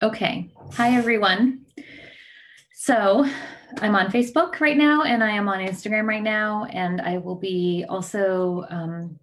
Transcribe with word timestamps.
Okay. 0.00 0.48
Hi, 0.74 0.94
everyone. 0.94 1.66
So 2.72 3.28
I'm 3.78 3.96
on 3.96 4.12
Facebook 4.12 4.60
right 4.60 4.76
now 4.76 5.02
and 5.02 5.24
I 5.24 5.30
am 5.30 5.48
on 5.48 5.58
Instagram 5.58 6.06
right 6.06 6.22
now. 6.22 6.66
And 6.70 7.00
I 7.00 7.18
will 7.18 7.34
be 7.34 7.84
also 7.88 8.64
um, 8.70 9.18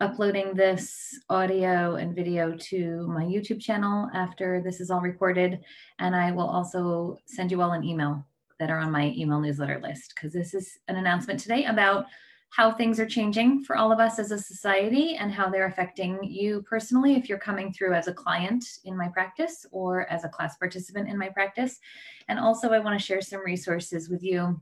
uploading 0.00 0.54
this 0.54 1.16
audio 1.30 1.94
and 1.94 2.16
video 2.16 2.56
to 2.56 3.06
my 3.06 3.22
YouTube 3.22 3.60
channel 3.60 4.10
after 4.12 4.60
this 4.60 4.80
is 4.80 4.90
all 4.90 5.00
recorded. 5.00 5.60
And 6.00 6.16
I 6.16 6.32
will 6.32 6.48
also 6.48 7.18
send 7.26 7.52
you 7.52 7.62
all 7.62 7.70
an 7.70 7.84
email 7.84 8.26
that 8.58 8.70
are 8.70 8.80
on 8.80 8.90
my 8.90 9.14
email 9.16 9.38
newsletter 9.38 9.78
list 9.80 10.14
because 10.16 10.32
this 10.32 10.52
is 10.52 10.78
an 10.88 10.96
announcement 10.96 11.38
today 11.38 11.66
about 11.66 12.06
how 12.50 12.72
things 12.72 12.98
are 12.98 13.06
changing 13.06 13.62
for 13.62 13.76
all 13.76 13.92
of 13.92 14.00
us 14.00 14.18
as 14.18 14.30
a 14.30 14.38
society 14.38 15.16
and 15.16 15.30
how 15.30 15.50
they're 15.50 15.66
affecting 15.66 16.18
you 16.24 16.62
personally 16.62 17.14
if 17.14 17.28
you're 17.28 17.38
coming 17.38 17.72
through 17.72 17.94
as 17.94 18.08
a 18.08 18.14
client 18.14 18.64
in 18.84 18.96
my 18.96 19.08
practice 19.08 19.66
or 19.70 20.10
as 20.10 20.24
a 20.24 20.28
class 20.28 20.56
participant 20.56 21.08
in 21.08 21.18
my 21.18 21.28
practice. 21.28 21.78
And 22.28 22.38
also, 22.38 22.70
I 22.70 22.78
want 22.78 22.98
to 22.98 23.04
share 23.04 23.20
some 23.20 23.44
resources 23.44 24.08
with 24.08 24.22
you 24.22 24.60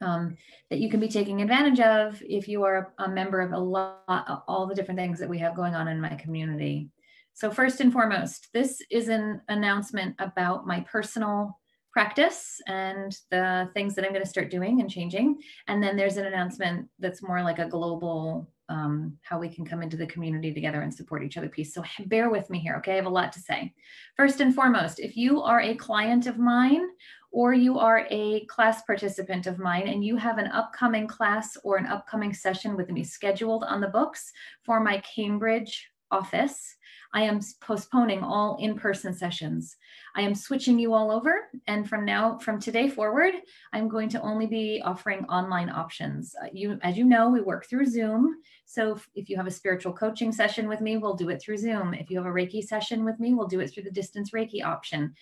um, 0.00 0.36
that 0.70 0.78
you 0.78 0.90
can 0.90 1.00
be 1.00 1.08
taking 1.08 1.42
advantage 1.42 1.80
of 1.80 2.22
if 2.26 2.48
you 2.48 2.64
are 2.64 2.92
a 2.98 3.08
member 3.08 3.40
of 3.40 3.52
a 3.52 3.58
lot, 3.58 4.02
of 4.08 4.42
all 4.48 4.66
the 4.66 4.74
different 4.74 4.98
things 4.98 5.18
that 5.18 5.28
we 5.28 5.38
have 5.38 5.56
going 5.56 5.74
on 5.74 5.88
in 5.88 6.00
my 6.00 6.14
community. 6.14 6.90
So, 7.34 7.50
first 7.50 7.80
and 7.80 7.92
foremost, 7.92 8.48
this 8.54 8.80
is 8.90 9.08
an 9.08 9.42
announcement 9.48 10.16
about 10.18 10.66
my 10.66 10.80
personal 10.80 11.60
practice 11.96 12.60
and 12.66 13.16
the 13.30 13.70
things 13.72 13.94
that 13.94 14.04
I'm 14.04 14.12
going 14.12 14.22
to 14.22 14.28
start 14.28 14.50
doing 14.50 14.82
and 14.82 14.90
changing. 14.90 15.38
And 15.66 15.82
then 15.82 15.96
there's 15.96 16.18
an 16.18 16.26
announcement 16.26 16.90
that's 16.98 17.22
more 17.22 17.42
like 17.42 17.58
a 17.58 17.70
global 17.70 18.50
um, 18.68 19.16
how 19.22 19.38
we 19.38 19.48
can 19.48 19.64
come 19.64 19.82
into 19.82 19.96
the 19.96 20.06
community 20.06 20.52
together 20.52 20.82
and 20.82 20.92
support 20.92 21.22
each 21.22 21.38
other 21.38 21.48
piece. 21.48 21.72
So 21.72 21.82
bear 22.06 22.28
with 22.28 22.50
me 22.50 22.58
here, 22.58 22.74
okay? 22.80 22.92
I 22.92 22.96
have 22.96 23.06
a 23.06 23.08
lot 23.08 23.32
to 23.32 23.40
say. 23.40 23.72
First 24.14 24.42
and 24.42 24.54
foremost, 24.54 25.00
if 25.00 25.16
you 25.16 25.40
are 25.40 25.62
a 25.62 25.74
client 25.74 26.26
of 26.26 26.36
mine 26.36 26.86
or 27.32 27.54
you 27.54 27.78
are 27.78 28.06
a 28.10 28.44
class 28.44 28.82
participant 28.82 29.46
of 29.46 29.58
mine 29.58 29.88
and 29.88 30.04
you 30.04 30.16
have 30.16 30.36
an 30.36 30.48
upcoming 30.48 31.06
class 31.06 31.56
or 31.64 31.78
an 31.78 31.86
upcoming 31.86 32.34
session 32.34 32.76
with 32.76 32.90
me 32.90 33.04
scheduled 33.04 33.64
on 33.64 33.80
the 33.80 33.88
books 33.88 34.32
for 34.66 34.80
my 34.80 34.98
Cambridge 34.98 35.88
office, 36.10 36.76
I 37.12 37.22
am 37.22 37.40
postponing 37.60 38.22
all 38.22 38.58
in-person 38.60 39.14
sessions. 39.14 39.76
I 40.14 40.22
am 40.22 40.34
switching 40.34 40.78
you 40.78 40.92
all 40.92 41.10
over. 41.10 41.48
And 41.66 41.88
from 41.88 42.04
now, 42.04 42.38
from 42.38 42.60
today 42.60 42.88
forward, 42.88 43.34
I'm 43.72 43.88
going 43.88 44.08
to 44.10 44.20
only 44.20 44.46
be 44.46 44.82
offering 44.84 45.24
online 45.26 45.70
options. 45.70 46.34
Uh, 46.42 46.48
you, 46.52 46.78
as 46.82 46.96
you 46.96 47.04
know, 47.04 47.30
we 47.30 47.40
work 47.40 47.66
through 47.66 47.86
Zoom. 47.86 48.36
So 48.66 48.96
if, 48.96 49.08
if 49.14 49.28
you 49.30 49.36
have 49.36 49.46
a 49.46 49.52
spiritual 49.52 49.92
coaching 49.92 50.32
session 50.32 50.68
with 50.68 50.80
me, 50.80 50.96
we'll 50.96 51.14
do 51.14 51.30
it 51.30 51.40
through 51.40 51.58
Zoom. 51.58 51.94
If 51.94 52.10
you 52.10 52.18
have 52.18 52.26
a 52.26 52.30
Reiki 52.30 52.62
session 52.62 53.04
with 53.04 53.18
me, 53.20 53.32
we'll 53.32 53.46
do 53.46 53.60
it 53.60 53.68
through 53.68 53.84
the 53.84 53.90
distance 53.90 54.32
Reiki 54.32 54.64
option. 54.64 55.14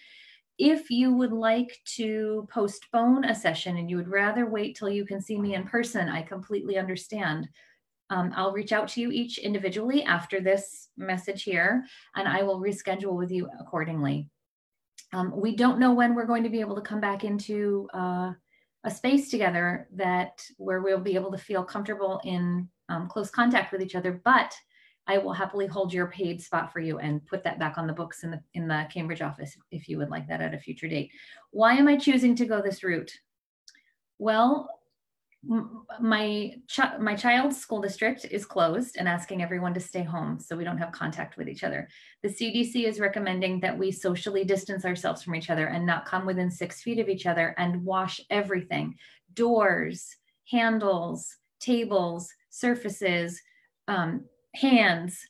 If 0.58 0.88
you 0.88 1.12
would 1.12 1.32
like 1.32 1.76
to 1.96 2.46
postpone 2.50 3.24
a 3.24 3.34
session 3.34 3.76
and 3.76 3.90
you 3.90 3.96
would 3.96 4.08
rather 4.08 4.46
wait 4.46 4.76
till 4.76 4.88
you 4.88 5.04
can 5.04 5.20
see 5.20 5.38
me 5.38 5.54
in 5.54 5.64
person, 5.64 6.08
I 6.08 6.22
completely 6.22 6.78
understand. 6.78 7.48
Um, 8.14 8.32
I'll 8.36 8.52
reach 8.52 8.70
out 8.70 8.86
to 8.90 9.00
you 9.00 9.10
each 9.10 9.38
individually 9.38 10.04
after 10.04 10.40
this 10.40 10.88
message 10.96 11.42
here, 11.42 11.84
and 12.14 12.28
I 12.28 12.44
will 12.44 12.60
reschedule 12.60 13.16
with 13.16 13.32
you 13.32 13.48
accordingly. 13.58 14.30
Um, 15.12 15.32
we 15.34 15.56
don't 15.56 15.80
know 15.80 15.92
when 15.92 16.14
we're 16.14 16.24
going 16.24 16.44
to 16.44 16.48
be 16.48 16.60
able 16.60 16.76
to 16.76 16.80
come 16.80 17.00
back 17.00 17.24
into 17.24 17.88
uh, 17.92 18.30
a 18.84 18.90
space 18.90 19.30
together 19.30 19.88
that 19.96 20.44
where 20.58 20.80
we'll 20.80 21.00
be 21.00 21.16
able 21.16 21.32
to 21.32 21.38
feel 21.38 21.64
comfortable 21.64 22.20
in 22.24 22.68
um, 22.88 23.08
close 23.08 23.30
contact 23.30 23.72
with 23.72 23.82
each 23.82 23.96
other, 23.96 24.20
but 24.24 24.54
I 25.08 25.18
will 25.18 25.32
happily 25.32 25.66
hold 25.66 25.92
your 25.92 26.06
paid 26.06 26.40
spot 26.40 26.72
for 26.72 26.78
you 26.78 27.00
and 27.00 27.26
put 27.26 27.42
that 27.42 27.58
back 27.58 27.78
on 27.78 27.88
the 27.88 27.92
books 27.92 28.22
in 28.22 28.30
the 28.30 28.40
in 28.54 28.68
the 28.68 28.86
Cambridge 28.92 29.22
office 29.22 29.56
if 29.72 29.88
you 29.88 29.98
would 29.98 30.10
like 30.10 30.28
that 30.28 30.40
at 30.40 30.54
a 30.54 30.58
future 30.58 30.88
date. 30.88 31.10
Why 31.50 31.74
am 31.74 31.88
I 31.88 31.96
choosing 31.96 32.36
to 32.36 32.46
go 32.46 32.62
this 32.62 32.84
route? 32.84 33.12
Well, 34.18 34.73
my 36.00 36.54
ch- 36.68 36.98
my 37.00 37.14
child's 37.14 37.60
school 37.60 37.80
district 37.80 38.26
is 38.30 38.46
closed 38.46 38.96
and 38.98 39.08
asking 39.08 39.42
everyone 39.42 39.74
to 39.74 39.80
stay 39.80 40.02
home 40.02 40.38
so 40.38 40.56
we 40.56 40.64
don't 40.64 40.78
have 40.78 40.92
contact 40.92 41.36
with 41.36 41.48
each 41.48 41.64
other. 41.64 41.88
The 42.22 42.28
CDC 42.28 42.84
is 42.84 43.00
recommending 43.00 43.60
that 43.60 43.78
we 43.78 43.90
socially 43.90 44.44
distance 44.44 44.84
ourselves 44.84 45.22
from 45.22 45.34
each 45.34 45.50
other 45.50 45.66
and 45.66 45.86
not 45.86 46.06
come 46.06 46.26
within 46.26 46.50
six 46.50 46.82
feet 46.82 46.98
of 46.98 47.08
each 47.08 47.26
other 47.26 47.54
and 47.58 47.84
wash 47.84 48.20
everything: 48.30 48.96
doors, 49.34 50.16
handles, 50.50 51.36
tables, 51.60 52.32
surfaces, 52.50 53.40
um, 53.88 54.24
hands, 54.54 55.26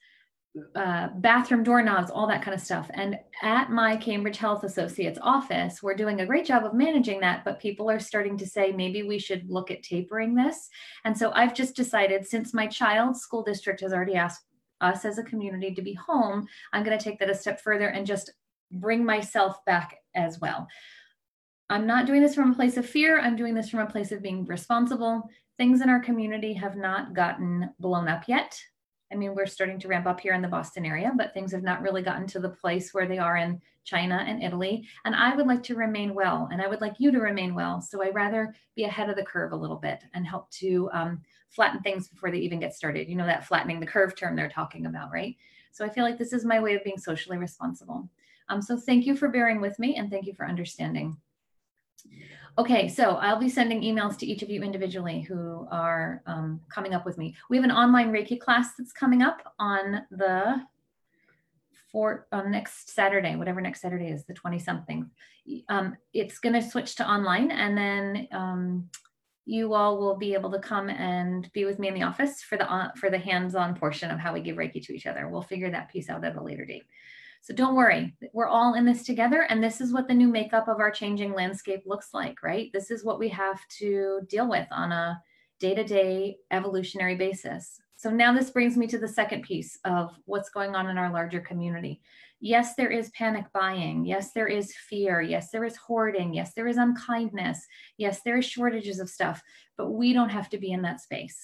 uh, 0.76 1.09
bathroom 1.16 1.65
doorknobs, 1.65 2.10
all 2.10 2.28
that 2.28 2.42
kind 2.42 2.54
of 2.54 2.60
stuff. 2.60 2.88
And 2.94 3.19
at 3.42 3.70
my 3.70 3.97
Cambridge 3.97 4.38
Health 4.38 4.62
Associates 4.62 5.19
office, 5.20 5.82
we're 5.82 5.97
doing 5.97 6.20
a 6.20 6.26
great 6.26 6.47
job 6.47 6.65
of 6.65 6.75
managing 6.75 7.20
that, 7.20 7.44
but 7.44 7.60
people 7.60 7.91
are 7.91 7.98
starting 7.98 8.38
to 8.38 8.47
say 8.47 8.70
maybe 8.70 9.03
we 9.03 9.19
should 9.19 9.50
look 9.50 9.70
at 9.72 9.82
tapering 9.82 10.34
this. 10.34 10.69
And 11.04 11.16
so 11.16 11.32
I've 11.32 11.54
just 11.54 11.75
decided 11.75 12.25
since 12.26 12.54
my 12.54 12.69
child's 12.69 13.20
school 13.20 13.43
district 13.43 13.81
has 13.81 13.93
already 13.93 14.14
asked 14.14 14.44
us 14.81 15.04
as 15.04 15.19
a 15.19 15.25
community 15.25 15.75
to 15.75 15.82
be 15.82 15.94
home, 15.94 16.47
I'm 16.72 16.84
going 16.84 16.97
to 16.97 17.03
take 17.03 17.19
that 17.19 17.31
a 17.31 17.34
step 17.34 17.60
further 17.60 17.88
and 17.88 18.06
just 18.06 18.32
bring 18.70 19.04
myself 19.04 19.64
back 19.64 19.97
as 20.14 20.41
well. 20.41 20.69
I'm 21.70 21.87
not 21.87 22.06
doing 22.06 22.22
this 22.22 22.34
from 22.34 22.53
a 22.53 22.54
place 22.54 22.76
of 22.76 22.88
fear. 22.88 23.19
I'm 23.19 23.37
doing 23.37 23.54
this 23.54 23.70
from 23.70 23.81
a 23.81 23.91
place 23.91 24.12
of 24.12 24.22
being 24.22 24.44
responsible. 24.44 25.28
Things 25.56 25.81
in 25.81 25.88
our 25.88 26.00
community 26.00 26.53
have 26.54 26.76
not 26.76 27.14
gotten 27.14 27.70
blown 27.81 28.06
up 28.06 28.28
yet. 28.28 28.60
I 29.12 29.16
mean, 29.16 29.34
we're 29.34 29.47
starting 29.47 29.78
to 29.81 29.88
ramp 29.88 30.06
up 30.06 30.20
here 30.20 30.34
in 30.34 30.42
the 30.42 30.48
Boston 30.48 30.84
area, 30.84 31.12
but 31.16 31.32
things 31.32 31.53
have 31.53 31.62
not 31.62 31.82
really 31.82 32.03
gotten 32.03 32.26
to 32.28 32.41
the 32.41 32.48
place 32.48 32.92
where 32.92 33.06
they 33.06 33.19
are 33.19 33.37
in 33.37 33.60
China 33.84 34.25
and 34.26 34.42
Italy. 34.42 34.88
And 35.04 35.15
I 35.15 35.37
would 35.37 35.47
like 35.47 35.62
to 35.65 35.76
remain 35.76 36.15
well, 36.15 36.48
and 36.50 36.60
I 36.60 36.69
would 36.69 36.81
like 36.81 36.94
you 36.98 37.12
to 37.12 37.20
remain 37.20 37.54
well. 37.54 37.81
So 37.81 38.03
I 38.03 38.10
rather 38.10 38.54
be 38.75 38.84
ahead 38.84 39.10
of 39.10 39.16
the 39.16 39.25
curve 39.25 39.53
a 39.53 39.56
little 39.56 39.76
bit 39.76 40.03
and 40.14 40.26
help 40.26 40.50
to 40.53 40.88
um, 40.93 41.22
flatten 41.50 41.81
things 41.81 42.09
before 42.09 42.31
they 42.31 42.38
even 42.38 42.60
get 42.60 42.75
started. 42.75 43.09
You 43.09 43.16
know, 43.16 43.26
that 43.26 43.47
flattening 43.47 43.78
the 43.78 43.87
curve 43.87 44.16
term 44.16 44.34
they're 44.34 44.48
talking 44.48 44.87
about, 44.87 45.12
right? 45.12 45.37
So 45.72 45.84
I 45.84 45.91
feel 45.91 46.04
like 46.04 46.19
this 46.19 46.32
is 46.32 46.44
my 46.44 46.60
way 46.60 46.75
of 46.75 46.84
being 46.84 46.98
socially 46.98 47.37
responsible. 47.37 48.09
Um, 48.48 48.62
so 48.62 48.76
thank 48.76 49.06
you 49.06 49.16
for 49.16 49.28
bearing 49.28 49.60
with 49.60 49.78
me 49.78 49.97
and 49.97 50.10
thank 50.10 50.26
you 50.26 50.34
for 50.34 50.47
understanding. 50.47 51.16
Okay, 52.56 52.88
so 52.88 53.16
I'll 53.16 53.41
be 53.41 53.48
sending 53.48 53.81
emails 53.81 54.16
to 54.19 54.26
each 54.26 54.42
of 54.42 54.48
you 54.48 54.62
individually 54.62 55.22
who 55.22 55.66
are 55.72 56.22
um, 56.26 56.60
coming 56.69 56.94
up 56.94 57.04
with 57.04 57.19
me. 57.19 57.34
We 57.50 57.56
have 57.56 57.65
an 57.65 57.72
online 57.72 58.12
Reiki 58.12 58.38
class 58.38 58.75
that's 58.78 58.92
coming 58.92 59.22
up 59.22 59.54
on 59.59 60.03
the 60.12 60.62
for 61.91 62.28
on 62.31 62.53
next 62.53 62.91
Saturday, 62.91 63.34
whatever 63.34 63.60
next 63.60 63.81
Saturday 63.81 64.06
is, 64.06 64.25
the 64.25 64.34
20 64.34 64.60
something. 64.60 65.10
Um, 65.69 65.97
it's 66.12 66.38
going 66.38 66.53
to 66.53 66.62
switch 66.62 66.94
to 66.97 67.09
online 67.09 67.50
and 67.50 67.76
then 67.76 68.28
um, 68.31 68.88
you 69.47 69.75
all 69.75 69.98
will 69.98 70.16
be 70.16 70.34
able 70.34 70.53
to 70.53 70.60
come 70.60 70.88
and 70.88 71.50
be 71.53 71.64
with 71.64 71.81
me 71.81 71.88
in 71.88 71.94
the 71.94 72.03
office 72.03 72.41
for 72.41 72.56
the 72.56 72.72
uh, 72.72 72.93
for 72.94 73.10
the 73.10 73.19
hands-on 73.19 73.75
portion 73.75 74.12
of 74.12 74.20
how 74.20 74.32
we 74.32 74.41
give 74.41 74.56
Reiki 74.56 74.81
to 74.87 74.94
each 74.94 75.06
other. 75.06 75.28
We'll 75.28 75.43
figure 75.43 75.70
that 75.72 75.91
piece 75.91 76.09
out 76.09 76.25
at 76.25 76.37
a 76.37 76.43
later 76.43 76.64
date. 76.64 76.84
So 77.44 77.53
don't 77.53 77.75
worry, 77.75 78.16
we're 78.32 78.49
all 78.49 78.72
in 78.72 78.87
this 78.87 79.05
together. 79.05 79.43
And 79.43 79.62
this 79.62 79.82
is 79.82 79.93
what 79.93 80.09
the 80.09 80.15
new 80.15 80.28
makeup 80.28 80.66
of 80.66 80.81
our 80.81 80.91
changing 80.91 81.34
landscape 81.34 81.82
looks 81.84 82.15
like, 82.15 82.43
right? 82.43 82.71
This 82.72 82.91
is 82.91 83.05
what 83.05 83.19
we 83.19 83.28
have 83.28 83.60
to 83.81 84.22
deal 84.31 84.49
with 84.49 84.66
on 84.71 84.93
a 84.93 85.21
day 85.60 85.75
to 85.75 85.84
day 85.84 86.38
evolutionary 86.50 87.16
basis. 87.16 87.82
So 87.97 88.09
now 88.09 88.32
this 88.32 88.49
brings 88.49 88.78
me 88.78 88.87
to 88.87 88.97
the 88.97 89.06
second 89.06 89.43
piece 89.43 89.78
of 89.84 90.15
what's 90.25 90.49
going 90.49 90.75
on 90.75 90.88
in 90.88 90.97
our 90.97 91.12
larger 91.12 91.41
community. 91.41 92.00
Yes, 92.41 92.77
there 92.77 92.91
is 92.91 93.10
panic 93.10 93.44
buying. 93.53 94.06
Yes, 94.06 94.32
there 94.32 94.49
is 94.49 94.75
fear. 94.75 95.21
Yes, 95.21 95.50
there 95.50 95.65
is 95.65 95.76
hoarding. 95.76 96.32
Yes, 96.32 96.55
there 96.55 96.66
is 96.66 96.78
unkindness. 96.78 97.66
Yes, 97.99 98.22
there 98.22 98.38
is 98.38 98.47
shortages 98.47 99.00
of 99.00 99.11
stuff, 99.11 99.43
but 99.76 99.91
we 99.91 100.15
don't 100.15 100.31
have 100.31 100.49
to 100.49 100.56
be 100.56 100.72
in 100.72 100.81
that 100.81 101.03
space. 101.03 101.38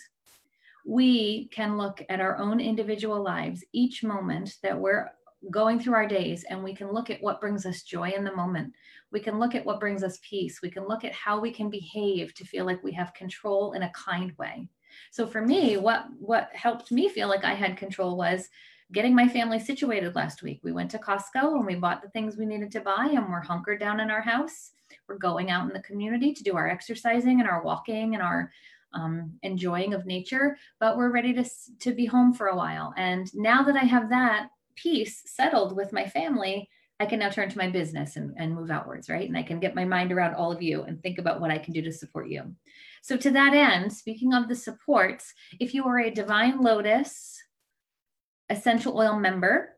We 0.87 1.49
can 1.49 1.77
look 1.77 2.03
at 2.09 2.21
our 2.21 2.39
own 2.39 2.59
individual 2.59 3.23
lives 3.23 3.63
each 3.75 4.03
moment 4.03 4.57
that 4.63 4.81
we're 4.81 5.11
going 5.51 5.81
through 5.81 5.95
our 5.95 6.07
days 6.07 6.45
and 6.51 6.63
we 6.63 6.75
can 6.75 6.93
look 6.93 7.09
at 7.09 7.23
what 7.23 7.41
brings 7.41 7.65
us 7.65 7.83
joy 7.83 8.11
in 8.11 8.25
the 8.25 8.35
moment. 8.35 8.73
We 9.11 9.21
can 9.21 9.39
look 9.39 9.55
at 9.55 9.65
what 9.65 9.81
brings 9.81 10.03
us 10.03 10.19
peace. 10.23 10.61
We 10.63 10.71
can 10.71 10.87
look 10.87 11.05
at 11.05 11.13
how 11.13 11.41
we 11.41 11.51
can 11.51 11.71
behave 11.71 12.35
to 12.35 12.45
feel 12.45 12.67
like 12.67 12.83
we 12.85 12.93
have 12.93 13.15
control 13.15 13.73
in 13.73 13.83
a 13.83 13.93
kind 13.93 14.33
way. 14.39 14.69
So 15.11 15.27
for 15.27 15.41
me, 15.41 15.77
what 15.77 16.07
what 16.19 16.51
helped 16.53 16.93
me 16.93 17.09
feel 17.09 17.29
like 17.29 17.45
I 17.45 17.55
had 17.55 17.77
control 17.77 18.17
was 18.17 18.49
getting 18.93 19.15
my 19.15 19.29
family 19.29 19.59
situated 19.59 20.15
last 20.15 20.43
week. 20.43 20.61
We 20.63 20.73
went 20.73 20.91
to 20.91 20.99
Costco 20.99 21.57
and 21.57 21.67
we 21.67 21.77
bought 21.77 22.03
the 22.03 22.11
things 22.11 22.37
we 22.37 22.45
needed 22.45 22.73
to 22.73 22.81
buy 22.81 23.11
and 23.13 23.31
we're 23.31 23.41
hunkered 23.41 23.81
down 23.81 24.01
in 24.01 24.11
our 24.11 24.21
house. 24.21 24.73
We're 25.09 25.19
going 25.19 25.51
out 25.51 25.67
in 25.67 25.73
the 25.73 25.83
community 25.83 26.33
to 26.35 26.43
do 26.43 26.57
our 26.57 26.69
exercising 26.69 27.41
and 27.41 27.49
our 27.49 27.63
walking 27.63 28.15
and 28.15 28.23
our 28.23 28.51
um, 28.93 29.33
enjoying 29.43 29.95
of 29.95 30.07
nature, 30.07 30.57
but 30.81 30.97
we're 30.97 31.13
ready 31.13 31.33
to, 31.35 31.45
to 31.81 31.93
be 31.93 32.07
home 32.07 32.33
for 32.33 32.49
a 32.49 32.57
while. 32.57 32.93
And 32.97 33.33
now 33.35 33.63
that 33.63 33.77
I 33.77 33.85
have 33.85 34.11
that, 34.11 34.49
peace 34.83 35.23
settled 35.27 35.77
with 35.77 35.93
my 35.93 36.07
family, 36.07 36.69
I 36.99 37.07
can 37.07 37.19
now 37.19 37.31
turn 37.31 37.49
to 37.49 37.59
my 37.59 37.69
business 37.69 38.17
and, 38.17 38.35
and 38.37 38.55
move 38.55 38.71
outwards, 38.71 39.09
right? 39.09 39.27
And 39.27 39.37
I 39.37 39.43
can 39.43 39.59
get 39.59 39.75
my 39.75 39.85
mind 39.85 40.13
around 40.13 40.35
all 40.35 40.53
of 40.53 40.61
you 40.61 40.83
and 40.83 41.03
think 41.03 41.19
about 41.19 41.41
what 41.41 41.51
I 41.51 41.59
can 41.59 41.73
do 41.73 41.83
to 41.83 41.93
support 41.93 42.29
you. 42.29 42.55
So, 43.03 43.17
to 43.17 43.31
that 43.31 43.55
end, 43.55 43.93
speaking 43.93 44.35
of 44.35 44.49
the 44.49 44.55
supports, 44.55 45.33
if 45.59 45.73
you 45.73 45.87
are 45.87 45.99
a 46.01 46.11
Divine 46.11 46.61
Lotus 46.61 47.43
essential 48.51 48.99
oil 48.99 49.19
member, 49.19 49.77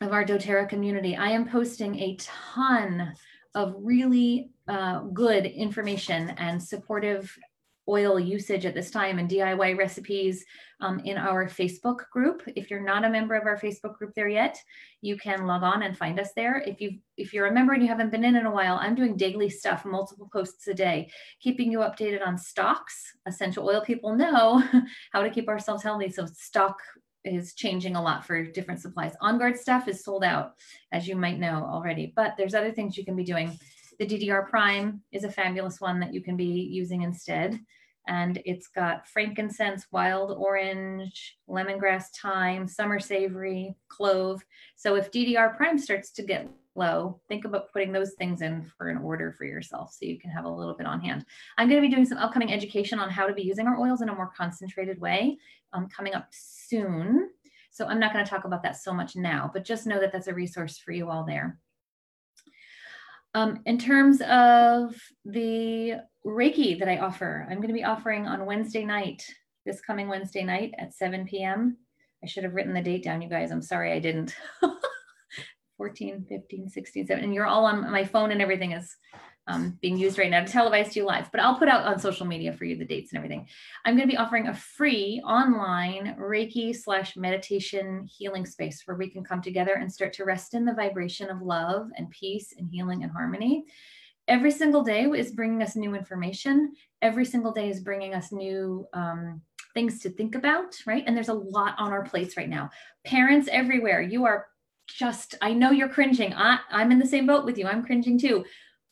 of 0.00 0.12
our 0.12 0.24
doTERRA 0.24 0.68
community, 0.68 1.16
I 1.16 1.28
am 1.28 1.46
posting 1.46 1.98
a 1.98 2.16
ton 2.16 3.12
of 3.54 3.74
really 3.78 4.50
uh, 4.66 5.00
good 5.00 5.44
information 5.44 6.30
and 6.38 6.62
supportive 6.62 7.36
oil 7.90 8.20
usage 8.20 8.64
at 8.64 8.74
this 8.74 8.90
time 8.90 9.18
and 9.18 9.28
DIY 9.28 9.76
recipes 9.76 10.44
um, 10.80 11.00
in 11.00 11.18
our 11.18 11.48
Facebook 11.48 12.08
group. 12.12 12.42
If 12.56 12.70
you're 12.70 12.84
not 12.84 13.04
a 13.04 13.10
member 13.10 13.34
of 13.34 13.46
our 13.46 13.58
Facebook 13.58 13.96
group 13.96 14.14
there 14.14 14.28
yet, 14.28 14.56
you 15.02 15.16
can 15.16 15.46
log 15.46 15.62
on 15.62 15.82
and 15.82 15.98
find 15.98 16.20
us 16.20 16.30
there. 16.34 16.62
If 16.66 16.80
you 16.80 16.98
if 17.16 17.34
you're 17.34 17.48
a 17.48 17.52
member 17.52 17.74
and 17.74 17.82
you 17.82 17.88
haven't 17.88 18.10
been 18.10 18.24
in 18.24 18.36
in 18.36 18.46
a 18.46 18.50
while, 18.50 18.78
I'm 18.80 18.94
doing 18.94 19.16
daily 19.16 19.50
stuff, 19.50 19.84
multiple 19.84 20.30
posts 20.32 20.68
a 20.68 20.74
day, 20.74 21.10
keeping 21.40 21.70
you 21.70 21.80
updated 21.80 22.26
on 22.26 22.38
stocks. 22.38 23.12
Essential 23.26 23.68
oil 23.68 23.82
people 23.82 24.14
know 24.14 24.62
how 25.12 25.22
to 25.22 25.30
keep 25.30 25.48
ourselves 25.48 25.82
healthy. 25.82 26.10
So 26.10 26.26
stock 26.26 26.78
is 27.24 27.54
changing 27.54 27.96
a 27.96 28.02
lot 28.02 28.24
for 28.24 28.42
different 28.42 28.80
supplies. 28.80 29.12
On 29.20 29.38
guard 29.38 29.58
stuff 29.58 29.88
is 29.88 30.04
sold 30.04 30.24
out, 30.24 30.52
as 30.92 31.06
you 31.06 31.16
might 31.16 31.38
know 31.38 31.68
already, 31.70 32.12
but 32.16 32.34
there's 32.36 32.54
other 32.54 32.72
things 32.72 32.96
you 32.96 33.04
can 33.04 33.16
be 33.16 33.24
doing. 33.24 33.58
The 34.00 34.06
DDR 34.06 34.48
Prime 34.48 35.02
is 35.12 35.24
a 35.24 35.30
fabulous 35.30 35.78
one 35.78 36.00
that 36.00 36.14
you 36.14 36.22
can 36.22 36.34
be 36.34 36.46
using 36.46 37.02
instead. 37.02 37.60
And 38.08 38.40
it's 38.46 38.66
got 38.66 39.06
frankincense, 39.06 39.88
wild 39.92 40.34
orange, 40.38 41.36
lemongrass, 41.46 42.04
thyme, 42.16 42.66
summer 42.66 42.98
savory, 42.98 43.76
clove. 43.88 44.42
So 44.74 44.94
if 44.94 45.12
DDR 45.12 45.54
Prime 45.54 45.76
starts 45.76 46.12
to 46.12 46.22
get 46.22 46.48
low, 46.74 47.20
think 47.28 47.44
about 47.44 47.70
putting 47.74 47.92
those 47.92 48.14
things 48.14 48.40
in 48.40 48.64
for 48.78 48.88
an 48.88 48.96
order 48.96 49.34
for 49.36 49.44
yourself 49.44 49.92
so 49.92 50.06
you 50.06 50.18
can 50.18 50.30
have 50.30 50.46
a 50.46 50.50
little 50.50 50.74
bit 50.74 50.86
on 50.86 51.02
hand. 51.02 51.26
I'm 51.58 51.68
going 51.68 51.82
to 51.82 51.86
be 51.86 51.94
doing 51.94 52.06
some 52.06 52.16
upcoming 52.16 52.54
education 52.54 52.98
on 52.98 53.10
how 53.10 53.26
to 53.26 53.34
be 53.34 53.42
using 53.42 53.66
our 53.66 53.78
oils 53.78 54.00
in 54.00 54.08
a 54.08 54.14
more 54.14 54.32
concentrated 54.34 54.98
way 54.98 55.36
um, 55.74 55.90
coming 55.94 56.14
up 56.14 56.28
soon. 56.30 57.28
So 57.70 57.84
I'm 57.84 58.00
not 58.00 58.14
going 58.14 58.24
to 58.24 58.30
talk 58.30 58.46
about 58.46 58.62
that 58.62 58.76
so 58.76 58.94
much 58.94 59.14
now, 59.14 59.50
but 59.52 59.62
just 59.62 59.86
know 59.86 60.00
that 60.00 60.10
that's 60.10 60.26
a 60.26 60.34
resource 60.34 60.78
for 60.78 60.92
you 60.92 61.10
all 61.10 61.26
there. 61.26 61.58
Um, 63.34 63.60
in 63.64 63.78
terms 63.78 64.20
of 64.22 64.94
the 65.24 65.94
Reiki 66.26 66.78
that 66.78 66.88
I 66.88 66.98
offer, 66.98 67.46
I'm 67.48 67.58
going 67.58 67.68
to 67.68 67.74
be 67.74 67.84
offering 67.84 68.26
on 68.26 68.46
Wednesday 68.46 68.84
night, 68.84 69.24
this 69.64 69.80
coming 69.80 70.08
Wednesday 70.08 70.42
night 70.42 70.72
at 70.78 70.94
7 70.94 71.26
p.m. 71.26 71.76
I 72.22 72.26
should 72.26 72.44
have 72.44 72.54
written 72.54 72.74
the 72.74 72.82
date 72.82 73.04
down, 73.04 73.22
you 73.22 73.28
guys. 73.28 73.50
I'm 73.50 73.62
sorry 73.62 73.92
I 73.92 73.98
didn't. 73.98 74.34
14, 75.78 76.26
15, 76.28 76.68
16, 76.68 77.06
17. 77.06 77.24
And 77.24 77.34
you're 77.34 77.46
all 77.46 77.64
on 77.64 77.90
my 77.90 78.04
phone 78.04 78.32
and 78.32 78.42
everything 78.42 78.72
is 78.72 78.94
um, 79.50 79.78
being 79.80 79.96
used 79.96 80.18
right 80.18 80.30
now 80.30 80.44
to 80.44 80.52
televise 80.52 80.94
you 80.94 81.04
live, 81.04 81.30
but 81.32 81.40
I'll 81.40 81.58
put 81.58 81.68
out 81.68 81.84
on 81.84 81.98
social 81.98 82.26
media 82.26 82.52
for 82.52 82.64
you 82.64 82.76
the 82.76 82.84
dates 82.84 83.12
and 83.12 83.18
everything. 83.18 83.48
I'm 83.84 83.96
going 83.96 84.08
to 84.08 84.12
be 84.12 84.18
offering 84.18 84.48
a 84.48 84.54
free 84.54 85.20
online 85.26 86.16
Reiki 86.18 86.74
slash 86.74 87.16
meditation 87.16 88.06
healing 88.06 88.46
space 88.46 88.82
where 88.84 88.96
we 88.96 89.08
can 89.08 89.24
come 89.24 89.42
together 89.42 89.74
and 89.74 89.92
start 89.92 90.12
to 90.14 90.24
rest 90.24 90.54
in 90.54 90.64
the 90.64 90.74
vibration 90.74 91.30
of 91.30 91.42
love 91.42 91.88
and 91.96 92.10
peace 92.10 92.54
and 92.56 92.68
healing 92.70 93.02
and 93.02 93.12
harmony. 93.12 93.64
Every 94.28 94.52
single 94.52 94.82
day 94.82 95.04
is 95.04 95.32
bringing 95.32 95.62
us 95.62 95.74
new 95.74 95.94
information. 95.94 96.72
Every 97.02 97.24
single 97.24 97.52
day 97.52 97.68
is 97.68 97.80
bringing 97.80 98.14
us 98.14 98.30
new 98.30 98.86
um, 98.92 99.40
things 99.74 100.00
to 100.00 100.10
think 100.10 100.34
about, 100.36 100.76
right? 100.86 101.02
And 101.06 101.16
there's 101.16 101.28
a 101.28 101.34
lot 101.34 101.74
on 101.78 101.90
our 101.90 102.04
plates 102.04 102.36
right 102.36 102.48
now. 102.48 102.70
Parents 103.04 103.48
everywhere, 103.50 104.02
you 104.02 104.24
are 104.26 104.46
just, 104.86 105.34
I 105.40 105.52
know 105.52 105.70
you're 105.70 105.88
cringing. 105.88 106.32
I, 106.34 106.58
I'm 106.70 106.92
in 106.92 106.98
the 106.98 107.06
same 107.06 107.26
boat 107.26 107.44
with 107.44 107.58
you. 107.58 107.66
I'm 107.66 107.84
cringing 107.84 108.18
too 108.18 108.44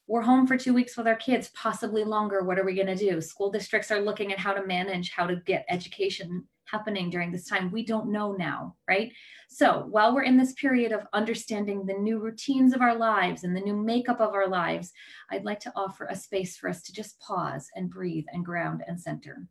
we're 0.09 0.23
home 0.23 0.47
for 0.47 0.57
two 0.57 0.73
weeks 0.73 0.97
with 0.97 1.07
our 1.07 1.17
kids, 1.17 1.51
possibly 1.55 2.03
longer. 2.03 2.43
What 2.43 2.59
are 2.59 2.65
we 2.65 2.75
going 2.75 2.87
to 2.87 2.97
do? 2.97 3.21
School 3.21 3.51
districts 3.51 3.91
are 3.91 4.01
looking 4.01 4.33
at 4.33 4.39
how 4.39 4.55
to 4.55 4.67
manage, 4.67 5.11
how 5.11 5.27
to 5.27 5.37
get 5.37 5.67
education 5.69 6.45
happening 6.65 7.11
during 7.11 7.31
this 7.31 7.47
time. 7.47 7.71
We 7.71 7.85
don't 7.85 8.11
know 8.11 8.33
now, 8.33 8.75
right? 8.89 9.13
So 9.51 9.87
while 9.91 10.15
we're 10.15 10.23
in 10.23 10.39
this 10.39 10.55
period 10.55 10.93
of 10.93 11.07
understanding 11.13 11.85
the 11.85 11.93
new 11.93 12.19
routines 12.19 12.75
of 12.75 12.81
our 12.81 12.95
lives 12.95 13.45
and 13.45 13.55
the 13.55 13.61
new 13.61 13.77
makeup 13.77 14.21
of 14.21 14.33
our 14.33 14.49
lives, 14.49 14.93
I'd 15.31 15.45
like 15.45 15.61
to 15.61 15.73
offer 15.77 16.07
a 16.07 16.17
space 16.17 16.57
for 16.57 16.71
us 16.71 16.83
to 16.85 16.93
just 16.93 17.21
pause 17.21 17.69
and 17.75 17.91
breathe 17.91 18.27
and 18.33 18.45
ground 18.45 18.83
and 18.89 18.99
center. 18.99 19.47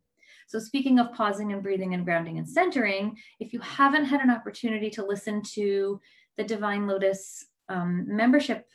So, 0.48 0.58
speaking 0.58 0.98
of 0.98 1.12
pausing 1.12 1.52
and 1.52 1.62
breathing 1.62 1.94
and 1.94 2.04
grounding 2.04 2.38
and 2.38 2.48
centering, 2.48 3.16
if 3.38 3.52
you 3.52 3.60
haven't 3.60 4.06
had 4.06 4.22
an 4.22 4.30
opportunity 4.30 4.90
to 4.90 5.04
listen 5.04 5.42
to 5.54 6.00
the 6.36 6.44
Divine 6.44 6.86
Lotus 6.86 7.44
um, 7.68 8.06
membership 8.08 8.66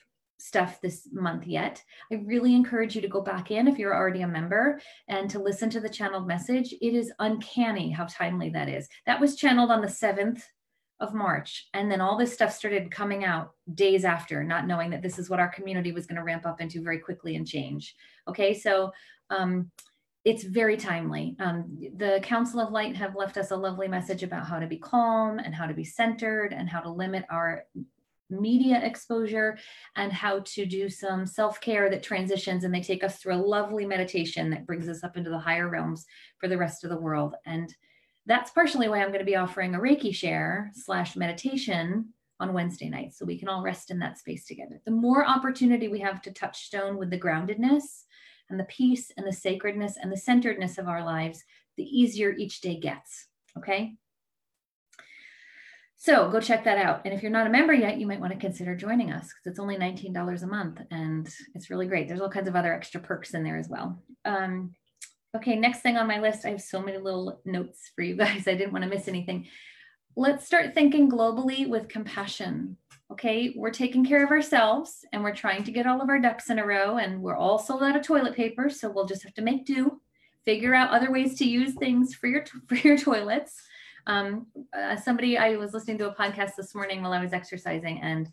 stuff 0.43 0.81
this 0.81 1.07
month 1.13 1.47
yet, 1.47 1.81
I 2.11 2.15
really 2.15 2.53
encourage 2.53 2.95
you 2.95 3.01
to 3.01 3.07
go 3.07 3.21
back 3.21 3.49
in 3.49 3.65
if 3.65 3.77
you're 3.77 3.95
already 3.95 4.23
a 4.23 4.27
member 4.27 4.81
and 5.07 5.29
to 5.29 5.39
listen 5.39 5.69
to 5.69 5.79
the 5.79 5.87
channeled 5.87 6.27
message. 6.27 6.73
It 6.73 6.93
is 6.93 7.13
uncanny 7.19 7.91
how 7.91 8.07
timely 8.09 8.49
that 8.49 8.67
is. 8.67 8.89
That 9.05 9.21
was 9.21 9.37
channeled 9.37 9.71
on 9.71 9.81
the 9.81 9.87
7th 9.87 10.41
of 10.99 11.13
March. 11.13 11.69
And 11.73 11.89
then 11.89 12.01
all 12.01 12.17
this 12.17 12.33
stuff 12.33 12.53
started 12.53 12.91
coming 12.91 13.23
out 13.23 13.51
days 13.73 14.03
after, 14.03 14.43
not 14.43 14.67
knowing 14.67 14.89
that 14.89 15.01
this 15.01 15.17
is 15.17 15.29
what 15.29 15.39
our 15.39 15.47
community 15.47 15.93
was 15.93 16.05
going 16.05 16.17
to 16.17 16.23
ramp 16.23 16.45
up 16.45 16.59
into 16.59 16.83
very 16.83 16.99
quickly 16.99 17.37
and 17.37 17.47
change. 17.47 17.95
Okay, 18.27 18.53
so 18.53 18.91
um, 19.29 19.71
it's 20.25 20.43
very 20.43 20.75
timely. 20.75 21.37
Um, 21.39 21.77
the 21.95 22.19
Council 22.21 22.59
of 22.59 22.71
Light 22.73 22.97
have 22.97 23.15
left 23.15 23.37
us 23.37 23.51
a 23.51 23.55
lovely 23.55 23.87
message 23.87 24.23
about 24.23 24.45
how 24.45 24.59
to 24.59 24.67
be 24.67 24.77
calm 24.77 25.39
and 25.39 25.55
how 25.55 25.67
to 25.67 25.73
be 25.73 25.85
centered 25.85 26.51
and 26.51 26.69
how 26.69 26.81
to 26.81 26.89
limit 26.89 27.23
our 27.29 27.63
media 28.33 28.81
exposure 28.83 29.57
and 29.95 30.11
how 30.11 30.39
to 30.39 30.65
do 30.65 30.89
some 30.89 31.25
self 31.25 31.61
care 31.61 31.89
that 31.89 32.03
transitions. 32.03 32.63
And 32.63 32.73
they 32.73 32.81
take 32.81 33.03
us 33.03 33.17
through 33.17 33.35
a 33.35 33.37
lovely 33.37 33.85
meditation 33.85 34.49
that 34.49 34.65
brings 34.65 34.89
us 34.89 35.03
up 35.03 35.17
into 35.17 35.29
the 35.29 35.39
higher 35.39 35.69
realms 35.69 36.05
for 36.39 36.47
the 36.47 36.57
rest 36.57 36.83
of 36.83 36.89
the 36.89 36.97
world. 36.97 37.35
And 37.45 37.73
that's 38.25 38.51
partially 38.51 38.87
why 38.87 39.01
I'm 39.01 39.09
going 39.09 39.19
to 39.19 39.25
be 39.25 39.35
offering 39.35 39.75
a 39.75 39.79
Reiki 39.79 40.13
share 40.13 40.71
slash 40.73 41.15
meditation 41.15 42.13
on 42.39 42.53
Wednesday 42.53 42.89
night. 42.89 43.13
So 43.13 43.25
we 43.25 43.37
can 43.37 43.47
all 43.47 43.63
rest 43.63 43.91
in 43.91 43.99
that 43.99 44.17
space 44.17 44.45
together. 44.45 44.81
The 44.85 44.91
more 44.91 45.25
opportunity 45.25 45.87
we 45.87 45.99
have 45.99 46.21
to 46.23 46.31
touch 46.31 46.65
stone 46.65 46.97
with 46.97 47.09
the 47.09 47.19
groundedness 47.19 48.03
and 48.49 48.59
the 48.59 48.65
peace 48.65 49.11
and 49.17 49.25
the 49.25 49.33
sacredness 49.33 49.97
and 50.01 50.11
the 50.11 50.17
centeredness 50.17 50.77
of 50.77 50.87
our 50.87 51.03
lives, 51.03 51.43
the 51.77 51.83
easier 51.83 52.31
each 52.31 52.61
day 52.61 52.79
gets. 52.79 53.27
Okay. 53.57 53.95
So 56.03 56.29
go 56.29 56.41
check 56.41 56.65
that 56.65 56.77
out. 56.77 56.99
And 57.05 57.13
if 57.13 57.23
you're 57.23 57.31
not 57.31 57.47
a 57.47 57.49
member 57.49 57.73
yet, 57.73 57.97
you 57.97 58.05
might 58.05 58.19
want 58.19 58.33
to 58.33 58.39
consider 58.39 58.75
joining 58.75 59.13
us 59.13 59.27
because 59.27 59.45
it's 59.45 59.59
only 59.59 59.77
$19 59.77 60.43
a 60.43 60.47
month 60.47 60.81
and 60.91 61.33
it's 61.55 61.69
really 61.69 61.87
great. 61.87 62.09
There's 62.09 62.19
all 62.19 62.27
kinds 62.27 62.49
of 62.49 62.57
other 62.57 62.73
extra 62.73 62.99
perks 62.99 63.33
in 63.33 63.41
there 63.41 63.57
as 63.57 63.69
well. 63.69 64.03
Um, 64.25 64.75
okay, 65.33 65.55
next 65.55 65.79
thing 65.79 65.95
on 65.95 66.05
my 66.05 66.19
list, 66.19 66.43
I 66.43 66.49
have 66.49 66.61
so 66.61 66.81
many 66.81 66.97
little 66.97 67.39
notes 67.45 67.89
for 67.95 68.01
you 68.01 68.15
guys. 68.17 68.49
I 68.49 68.55
didn't 68.55 68.73
want 68.73 68.83
to 68.83 68.89
miss 68.89 69.07
anything. 69.07 69.47
Let's 70.17 70.45
start 70.45 70.73
thinking 70.73 71.09
globally 71.09 71.69
with 71.69 71.87
compassion. 71.87 72.75
Okay, 73.09 73.53
we're 73.55 73.71
taking 73.71 74.05
care 74.05 74.25
of 74.25 74.31
ourselves 74.31 75.05
and 75.13 75.23
we're 75.23 75.33
trying 75.33 75.63
to 75.63 75.71
get 75.71 75.87
all 75.87 76.01
of 76.01 76.09
our 76.09 76.19
ducks 76.19 76.49
in 76.49 76.59
a 76.59 76.65
row, 76.65 76.97
and 76.97 77.21
we're 77.21 77.37
all 77.37 77.59
sold 77.59 77.81
out 77.81 77.95
of 77.95 78.01
toilet 78.01 78.35
paper, 78.35 78.69
so 78.69 78.91
we'll 78.91 79.05
just 79.05 79.23
have 79.23 79.35
to 79.35 79.41
make 79.41 79.65
do. 79.65 80.01
Figure 80.43 80.73
out 80.73 80.89
other 80.89 81.13
ways 81.13 81.37
to 81.37 81.45
use 81.45 81.75
things 81.75 82.13
for 82.13 82.27
your 82.27 82.43
for 82.67 82.75
your 82.75 82.97
toilets. 82.97 83.55
Um, 84.07 84.47
uh, 84.77 84.95
somebody, 84.97 85.37
I 85.37 85.55
was 85.55 85.73
listening 85.73 85.97
to 85.99 86.09
a 86.09 86.15
podcast 86.15 86.55
this 86.55 86.75
morning 86.75 87.01
while 87.01 87.13
I 87.13 87.21
was 87.21 87.33
exercising, 87.33 88.01
and 88.01 88.29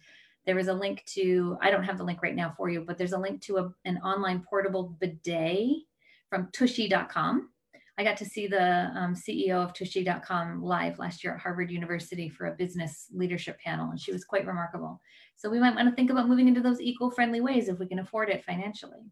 there 0.46 0.56
was 0.56 0.68
a 0.68 0.74
link 0.74 1.04
to, 1.06 1.58
I 1.60 1.70
don't 1.70 1.84
have 1.84 1.98
the 1.98 2.04
link 2.04 2.22
right 2.22 2.34
now 2.34 2.52
for 2.56 2.68
you, 2.68 2.80
but 2.80 2.98
there's 2.98 3.12
a 3.12 3.18
link 3.18 3.40
to 3.42 3.58
a, 3.58 3.74
an 3.84 3.98
online 3.98 4.40
portable 4.40 4.96
bidet 5.00 5.84
from 6.28 6.48
tushy.com. 6.52 7.50
I 7.98 8.04
got 8.04 8.16
to 8.16 8.24
see 8.24 8.46
the 8.46 8.90
um, 8.94 9.14
CEO 9.14 9.62
of 9.62 9.74
tushy.com 9.74 10.62
live 10.62 10.98
last 10.98 11.22
year 11.22 11.34
at 11.34 11.40
Harvard 11.40 11.70
University 11.70 12.30
for 12.30 12.46
a 12.46 12.52
business 12.52 13.08
leadership 13.12 13.60
panel, 13.60 13.90
and 13.90 14.00
she 14.00 14.12
was 14.12 14.24
quite 14.24 14.46
remarkable. 14.46 15.00
So 15.36 15.50
we 15.50 15.60
might 15.60 15.74
want 15.74 15.88
to 15.88 15.94
think 15.94 16.10
about 16.10 16.28
moving 16.28 16.48
into 16.48 16.62
those 16.62 16.80
eco-friendly 16.80 17.42
ways 17.42 17.68
if 17.68 17.78
we 17.78 17.86
can 17.86 17.98
afford 17.98 18.30
it 18.30 18.44
financially. 18.44 19.10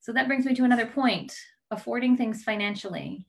So 0.00 0.12
that 0.12 0.26
brings 0.26 0.44
me 0.44 0.54
to 0.54 0.64
another 0.64 0.86
point, 0.86 1.32
affording 1.70 2.16
things 2.16 2.42
financially 2.42 3.24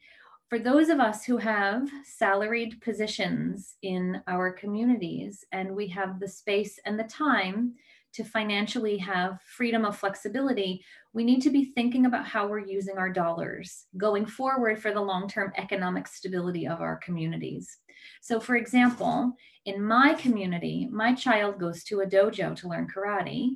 for 0.50 0.58
those 0.58 0.90
of 0.90 1.00
us 1.00 1.24
who 1.24 1.38
have 1.38 1.88
salaried 2.04 2.82
positions 2.82 3.76
in 3.84 4.20
our 4.28 4.52
communities 4.52 5.46
and 5.52 5.76
we 5.76 5.88
have 5.88 6.20
the 6.20 6.28
space 6.28 6.80
and 6.86 7.00
the 7.00 7.04
time 7.04 7.76
to 8.14 8.24
financially 8.24 8.98
have 8.98 9.40
freedom 9.56 9.86
of 9.86 9.96
flexibility, 9.96 10.84
we 11.14 11.24
need 11.24 11.44
to 11.44 11.52
be 11.52 11.66
thinking 11.66 12.08
about 12.08 12.26
how 12.26 12.48
we're 12.48 12.58
using 12.58 12.98
our 12.98 13.14
dollars 13.14 13.86
going 13.98 14.26
forward 14.26 14.82
for 14.82 14.92
the 14.92 15.00
long 15.00 15.28
term 15.28 15.54
economic 15.58 16.08
stability 16.08 16.68
of 16.68 16.82
our 16.82 16.98
communities. 16.98 17.78
So, 18.22 18.40
for 18.40 18.56
example, 18.56 19.34
in 19.66 19.84
my 19.84 20.16
community, 20.16 20.90
my 20.92 21.14
child 21.14 21.60
goes 21.60 21.84
to 21.84 22.00
a 22.00 22.08
dojo 22.08 22.56
to 22.56 22.68
learn 22.68 22.88
karate, 22.88 23.52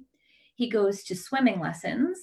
he 0.53 0.69
goes 0.69 1.03
to 1.05 1.15
swimming 1.15 1.59
lessons, 1.59 2.19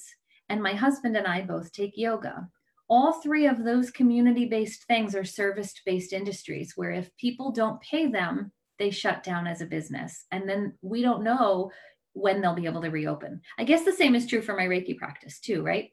and 0.48 0.62
my 0.62 0.74
husband 0.74 1.16
and 1.16 1.26
I 1.26 1.40
both 1.40 1.72
take 1.72 1.94
yoga 1.96 2.48
all 2.90 3.12
three 3.12 3.47
of 3.47 3.64
those 3.64 3.90
community 3.90 4.44
based 4.44 4.85
things 4.85 5.14
are 5.14 5.25
service 5.25 5.73
based 5.87 6.12
industries 6.12 6.73
where 6.75 6.90
if 6.90 7.16
people 7.16 7.52
don't 7.52 7.80
pay 7.80 8.09
them, 8.09 8.50
they 8.78 8.90
shut 8.90 9.23
down 9.23 9.47
as 9.47 9.61
a 9.61 9.66
business. 9.66 10.26
And 10.32 10.49
then 10.49 10.75
we 10.82 11.00
don't 11.00 11.23
know 11.23 11.70
when 12.14 12.40
they'll 12.40 12.54
be 12.54 12.66
able 12.66 12.82
to 12.82 12.90
reopen. 12.90 13.40
I 13.59 13.64
guess 13.64 13.85
the 13.85 13.92
same 13.92 14.16
is 14.16 14.26
true 14.26 14.42
for 14.42 14.56
my 14.56 14.64
Reiki 14.64 14.97
practice 14.99 15.38
too, 15.38 15.62
right? 15.62 15.90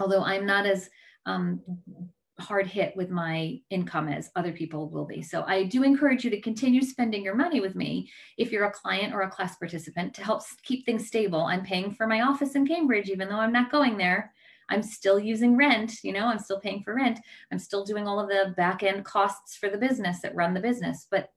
Although 0.00 0.22
I'm 0.22 0.46
not 0.46 0.64
as 0.64 0.88
um, 1.26 1.60
hard 2.38 2.66
hit 2.66 2.96
with 2.96 3.10
my 3.10 3.60
income 3.68 4.08
as 4.08 4.30
other 4.34 4.52
people 4.52 4.88
will 4.88 5.04
be. 5.04 5.20
So 5.20 5.44
I 5.46 5.64
do 5.64 5.82
encourage 5.82 6.24
you 6.24 6.30
to 6.30 6.40
continue 6.40 6.80
spending 6.80 7.22
your 7.22 7.34
money 7.34 7.60
with 7.60 7.74
me 7.74 8.10
if 8.38 8.50
you're 8.50 8.64
a 8.64 8.72
client 8.72 9.12
or 9.12 9.20
a 9.20 9.30
class 9.30 9.56
participant 9.56 10.14
to 10.14 10.24
help 10.24 10.42
keep 10.62 10.86
things 10.86 11.06
stable. 11.06 11.42
I'm 11.42 11.62
paying 11.62 11.94
for 11.94 12.06
my 12.06 12.22
office 12.22 12.54
in 12.54 12.66
Cambridge, 12.66 13.10
even 13.10 13.28
though 13.28 13.36
I'm 13.36 13.52
not 13.52 13.70
going 13.70 13.98
there. 13.98 14.32
I'm 14.72 14.82
still 14.82 15.18
using 15.18 15.56
rent, 15.56 15.98
you 16.02 16.12
know, 16.12 16.26
I'm 16.26 16.38
still 16.38 16.58
paying 16.58 16.82
for 16.82 16.94
rent. 16.94 17.20
I'm 17.52 17.58
still 17.58 17.84
doing 17.84 18.08
all 18.08 18.18
of 18.18 18.28
the 18.28 18.54
back 18.56 18.82
end 18.82 19.04
costs 19.04 19.56
for 19.56 19.68
the 19.68 19.78
business 19.78 20.20
that 20.22 20.34
run 20.34 20.54
the 20.54 20.60
business, 20.60 21.06
but 21.10 21.30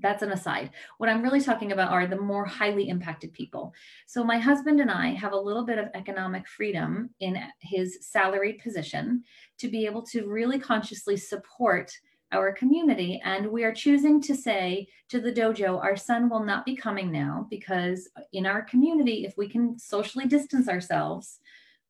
that's 0.00 0.22
an 0.22 0.30
aside. 0.30 0.70
What 0.98 1.08
I'm 1.08 1.22
really 1.22 1.40
talking 1.40 1.72
about 1.72 1.90
are 1.90 2.06
the 2.06 2.20
more 2.20 2.46
highly 2.46 2.88
impacted 2.88 3.32
people. 3.32 3.74
So, 4.06 4.22
my 4.22 4.38
husband 4.38 4.80
and 4.80 4.92
I 4.92 5.08
have 5.08 5.32
a 5.32 5.40
little 5.40 5.64
bit 5.64 5.78
of 5.78 5.88
economic 5.94 6.46
freedom 6.46 7.10
in 7.18 7.36
his 7.60 7.98
salaried 8.02 8.60
position 8.60 9.24
to 9.58 9.68
be 9.68 9.86
able 9.86 10.02
to 10.02 10.28
really 10.28 10.60
consciously 10.60 11.16
support 11.16 11.90
our 12.30 12.52
community. 12.52 13.20
And 13.24 13.46
we 13.46 13.64
are 13.64 13.72
choosing 13.72 14.20
to 14.22 14.36
say 14.36 14.86
to 15.08 15.20
the 15.20 15.32
dojo, 15.32 15.82
our 15.82 15.96
son 15.96 16.28
will 16.28 16.44
not 16.44 16.64
be 16.64 16.76
coming 16.76 17.10
now 17.10 17.46
because 17.50 18.08
in 18.32 18.46
our 18.46 18.62
community, 18.62 19.24
if 19.24 19.36
we 19.36 19.48
can 19.48 19.78
socially 19.78 20.26
distance 20.26 20.68
ourselves, 20.68 21.40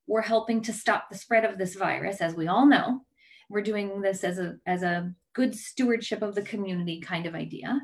we're 0.08 0.22
helping 0.22 0.62
to 0.62 0.72
stop 0.72 1.08
the 1.08 1.18
spread 1.18 1.44
of 1.44 1.58
this 1.58 1.76
virus, 1.76 2.20
as 2.20 2.34
we 2.34 2.48
all 2.48 2.66
know. 2.66 3.02
We're 3.48 3.62
doing 3.62 4.00
this 4.00 4.24
as 4.24 4.38
a, 4.38 4.56
as 4.66 4.82
a 4.82 5.12
good 5.34 5.54
stewardship 5.54 6.22
of 6.22 6.34
the 6.34 6.42
community 6.42 7.00
kind 7.00 7.26
of 7.26 7.34
idea. 7.34 7.80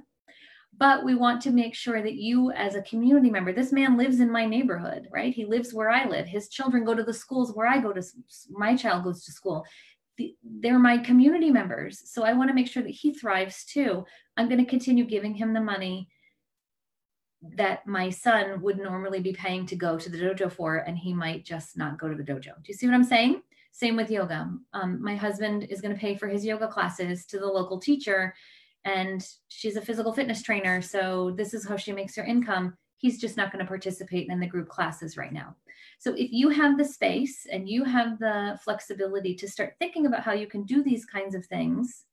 But 0.77 1.05
we 1.05 1.15
want 1.15 1.41
to 1.43 1.53
make 1.53 1.75
sure 1.75 2.03
that 2.03 2.15
you 2.15 2.51
as 2.51 2.75
a 2.75 2.83
community 2.83 3.31
member 3.31 3.53
this 3.53 3.73
man 3.73 3.97
lives 3.97 4.19
in 4.19 4.31
my 4.31 4.45
neighborhood 4.45 5.07
right? 5.13 5.33
He 5.33 5.45
lives 5.45 5.73
where 5.73 5.91
i 5.91 6.05
live. 6.05 6.27
His 6.27 6.49
children 6.49 6.85
go 6.85 6.95
to 6.95 7.05
the 7.05 7.15
schools 7.15 7.53
where 7.55 7.69
i 7.69 7.79
go 7.79 7.93
to 7.93 8.03
my 8.51 8.75
child 8.75 9.05
goes 9.05 9.25
to 9.25 9.33
school. 9.33 9.65
They're 10.43 10.81
my 10.81 10.99
community 10.99 11.51
members. 11.51 12.03
So 12.11 12.25
i 12.25 12.33
want 12.33 12.49
to 12.49 12.55
make 12.55 12.67
sure 12.67 12.83
that 12.83 12.91
he 12.91 13.15
thrives 13.15 13.65
too. 13.65 14.05
I'm 14.37 14.49
going 14.49 14.65
to 14.65 14.71
continue 14.71 15.05
giving 15.05 15.35
him 15.35 15.55
the 15.55 15.61
money 15.61 16.09
that 17.57 17.87
my 17.87 18.11
son 18.11 18.61
would 18.63 18.79
normally 18.79 19.21
be 19.21 19.33
paying 19.33 19.67
to 19.67 19.77
go 19.77 19.99
to 19.99 20.09
the 20.09 20.19
dojo 20.19 20.51
for 20.51 20.77
and 20.77 20.97
he 20.97 21.13
might 21.13 21.45
just 21.45 21.77
not 21.77 21.99
go 21.99 22.09
to 22.09 22.15
the 22.15 22.23
dojo. 22.23 22.55
Do 22.57 22.69
you 22.69 22.75
see 22.75 22.87
what 22.87 22.95
i'm 22.95 23.05
saying? 23.05 23.43
Same 23.73 23.97
with 23.97 24.11
yoga. 24.11 24.51
Um, 24.73 25.03
my 25.03 25.17
husband 25.17 25.67
is 25.69 25.81
going 25.81 25.93
to 25.93 26.01
pay 26.01 26.15
for 26.15 26.29
his 26.29 26.45
yoga 26.45 26.69
classes 26.69 27.27
to 27.27 27.39
the 27.39 27.47
local 27.47 27.79
teacher 27.79 28.35
and 28.85 29.27
she's 29.49 29.77
a 29.77 29.81
physical 29.81 30.13
fitness 30.13 30.43
trainer 30.43 30.81
so 30.83 31.33
this 31.37 31.55
is 31.55 31.67
how 31.67 31.77
she 31.77 31.93
makes 31.93 32.17
her 32.17 32.25
income. 32.25 32.77
He's 32.99 33.21
just 33.21 33.37
not 33.37 33.53
going 33.53 33.65
to 33.65 33.69
participate 33.69 34.29
in 34.31 34.41
the 34.41 34.47
group 34.47 34.69
classes 34.69 35.17
right 35.17 35.33
now. 35.33 35.57
So 35.99 36.15
if 36.15 36.33
you 36.33 36.49
have 36.51 36.79
the 36.79 36.85
space 36.85 37.47
and 37.51 37.69
you 37.69 37.85
have 37.85 38.19
the 38.19 38.59
flexibility 38.65 39.35
to 39.37 39.49
start 39.49 39.75
thinking 39.79 40.07
about 40.07 40.23
how 40.23 40.33
you 40.33 40.47
can 40.47 40.65
do 40.65 40.83
these 40.83 41.05
kinds 41.05 41.35
of 41.35 41.45
things 41.47 42.05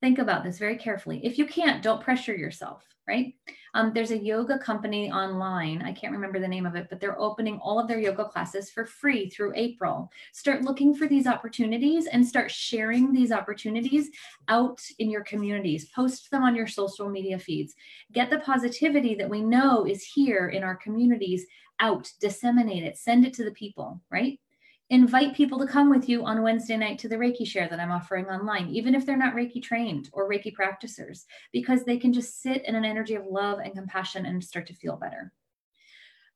think 0.00 0.18
about 0.18 0.44
this 0.44 0.58
very 0.58 0.76
carefully 0.76 1.24
if 1.24 1.38
you 1.38 1.46
can't 1.46 1.82
don't 1.82 2.02
pressure 2.02 2.34
yourself 2.34 2.84
right 3.06 3.34
um, 3.74 3.92
there's 3.94 4.10
a 4.10 4.18
yoga 4.18 4.58
company 4.58 5.10
online. 5.10 5.82
I 5.82 5.92
can't 5.92 6.12
remember 6.12 6.38
the 6.38 6.48
name 6.48 6.66
of 6.66 6.74
it, 6.74 6.88
but 6.88 7.00
they're 7.00 7.20
opening 7.20 7.58
all 7.62 7.78
of 7.78 7.88
their 7.88 7.98
yoga 7.98 8.24
classes 8.24 8.70
for 8.70 8.84
free 8.84 9.28
through 9.28 9.52
April. 9.54 10.10
Start 10.32 10.62
looking 10.62 10.94
for 10.94 11.06
these 11.06 11.26
opportunities 11.26 12.06
and 12.06 12.26
start 12.26 12.50
sharing 12.50 13.12
these 13.12 13.32
opportunities 13.32 14.10
out 14.48 14.80
in 14.98 15.10
your 15.10 15.22
communities. 15.22 15.90
Post 15.94 16.30
them 16.30 16.42
on 16.42 16.54
your 16.54 16.66
social 16.66 17.08
media 17.08 17.38
feeds. 17.38 17.74
Get 18.12 18.30
the 18.30 18.40
positivity 18.40 19.14
that 19.14 19.30
we 19.30 19.42
know 19.42 19.86
is 19.86 20.02
here 20.02 20.48
in 20.48 20.62
our 20.62 20.76
communities 20.76 21.46
out, 21.80 22.10
disseminate 22.20 22.82
it, 22.82 22.98
send 22.98 23.24
it 23.24 23.34
to 23.34 23.44
the 23.44 23.52
people, 23.52 24.00
right? 24.10 24.40
Invite 24.90 25.34
people 25.34 25.58
to 25.58 25.66
come 25.66 25.90
with 25.90 26.08
you 26.08 26.24
on 26.24 26.42
Wednesday 26.42 26.76
night 26.76 26.98
to 27.00 27.08
the 27.08 27.16
Reiki 27.16 27.46
share 27.46 27.68
that 27.68 27.80
I'm 27.80 27.90
offering 27.90 28.26
online, 28.26 28.68
even 28.68 28.94
if 28.94 29.04
they're 29.04 29.16
not 29.16 29.34
Reiki 29.34 29.62
trained 29.62 30.08
or 30.12 30.28
Reiki 30.28 30.52
practitioners, 30.54 31.26
because 31.52 31.84
they 31.84 31.98
can 31.98 32.12
just 32.12 32.40
sit 32.40 32.64
in 32.64 32.74
an 32.74 32.84
energy 32.84 33.14
of 33.14 33.26
love 33.26 33.58
and 33.58 33.74
compassion 33.74 34.24
and 34.26 34.42
start 34.42 34.66
to 34.68 34.74
feel 34.74 34.96
better. 34.96 35.32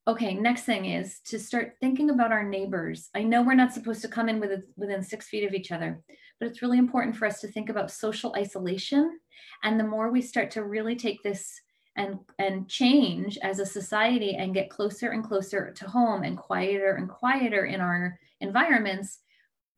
Okay, 0.06 0.35
next 0.35 0.64
thing 0.64 0.87
is 0.87 1.21
to 1.26 1.38
start 1.38 1.76
thinking 1.80 2.11
about 2.11 2.32
our 2.32 2.42
neighbors. 2.42 3.09
I 3.14 3.23
know 3.23 3.42
we're 3.42 3.54
not 3.54 3.73
supposed 3.73 4.02
to 4.02 4.09
come 4.09 4.28
in 4.28 4.40
with, 4.40 4.64
within 4.76 5.02
six 5.02 5.28
feet 5.28 5.47
of 5.47 5.54
each 5.54 5.71
other, 5.71 6.02
but 6.40 6.49
it's 6.49 6.61
really 6.61 6.78
important 6.78 7.16
for 7.16 7.25
us 7.25 7.40
to 7.40 7.49
think 7.49 7.71
about 7.71 7.90
social 7.90 8.35
isolation. 8.37 9.21
And 9.62 9.78
the 9.78 9.85
more 9.85 10.11
we 10.11 10.21
start 10.21 10.50
to 10.52 10.64
really 10.64 10.97
take 10.97 11.23
this 11.23 11.61
and 11.96 12.18
and 12.38 12.68
change 12.68 13.38
as 13.42 13.58
a 13.58 13.66
society 13.66 14.37
and 14.37 14.54
get 14.54 14.70
closer 14.70 15.11
and 15.11 15.25
closer 15.25 15.72
to 15.72 15.88
home 15.88 16.22
and 16.22 16.38
quieter 16.38 16.94
and 16.96 17.08
quieter 17.08 17.66
in 17.66 17.80
our 17.80 18.18
environments 18.40 19.20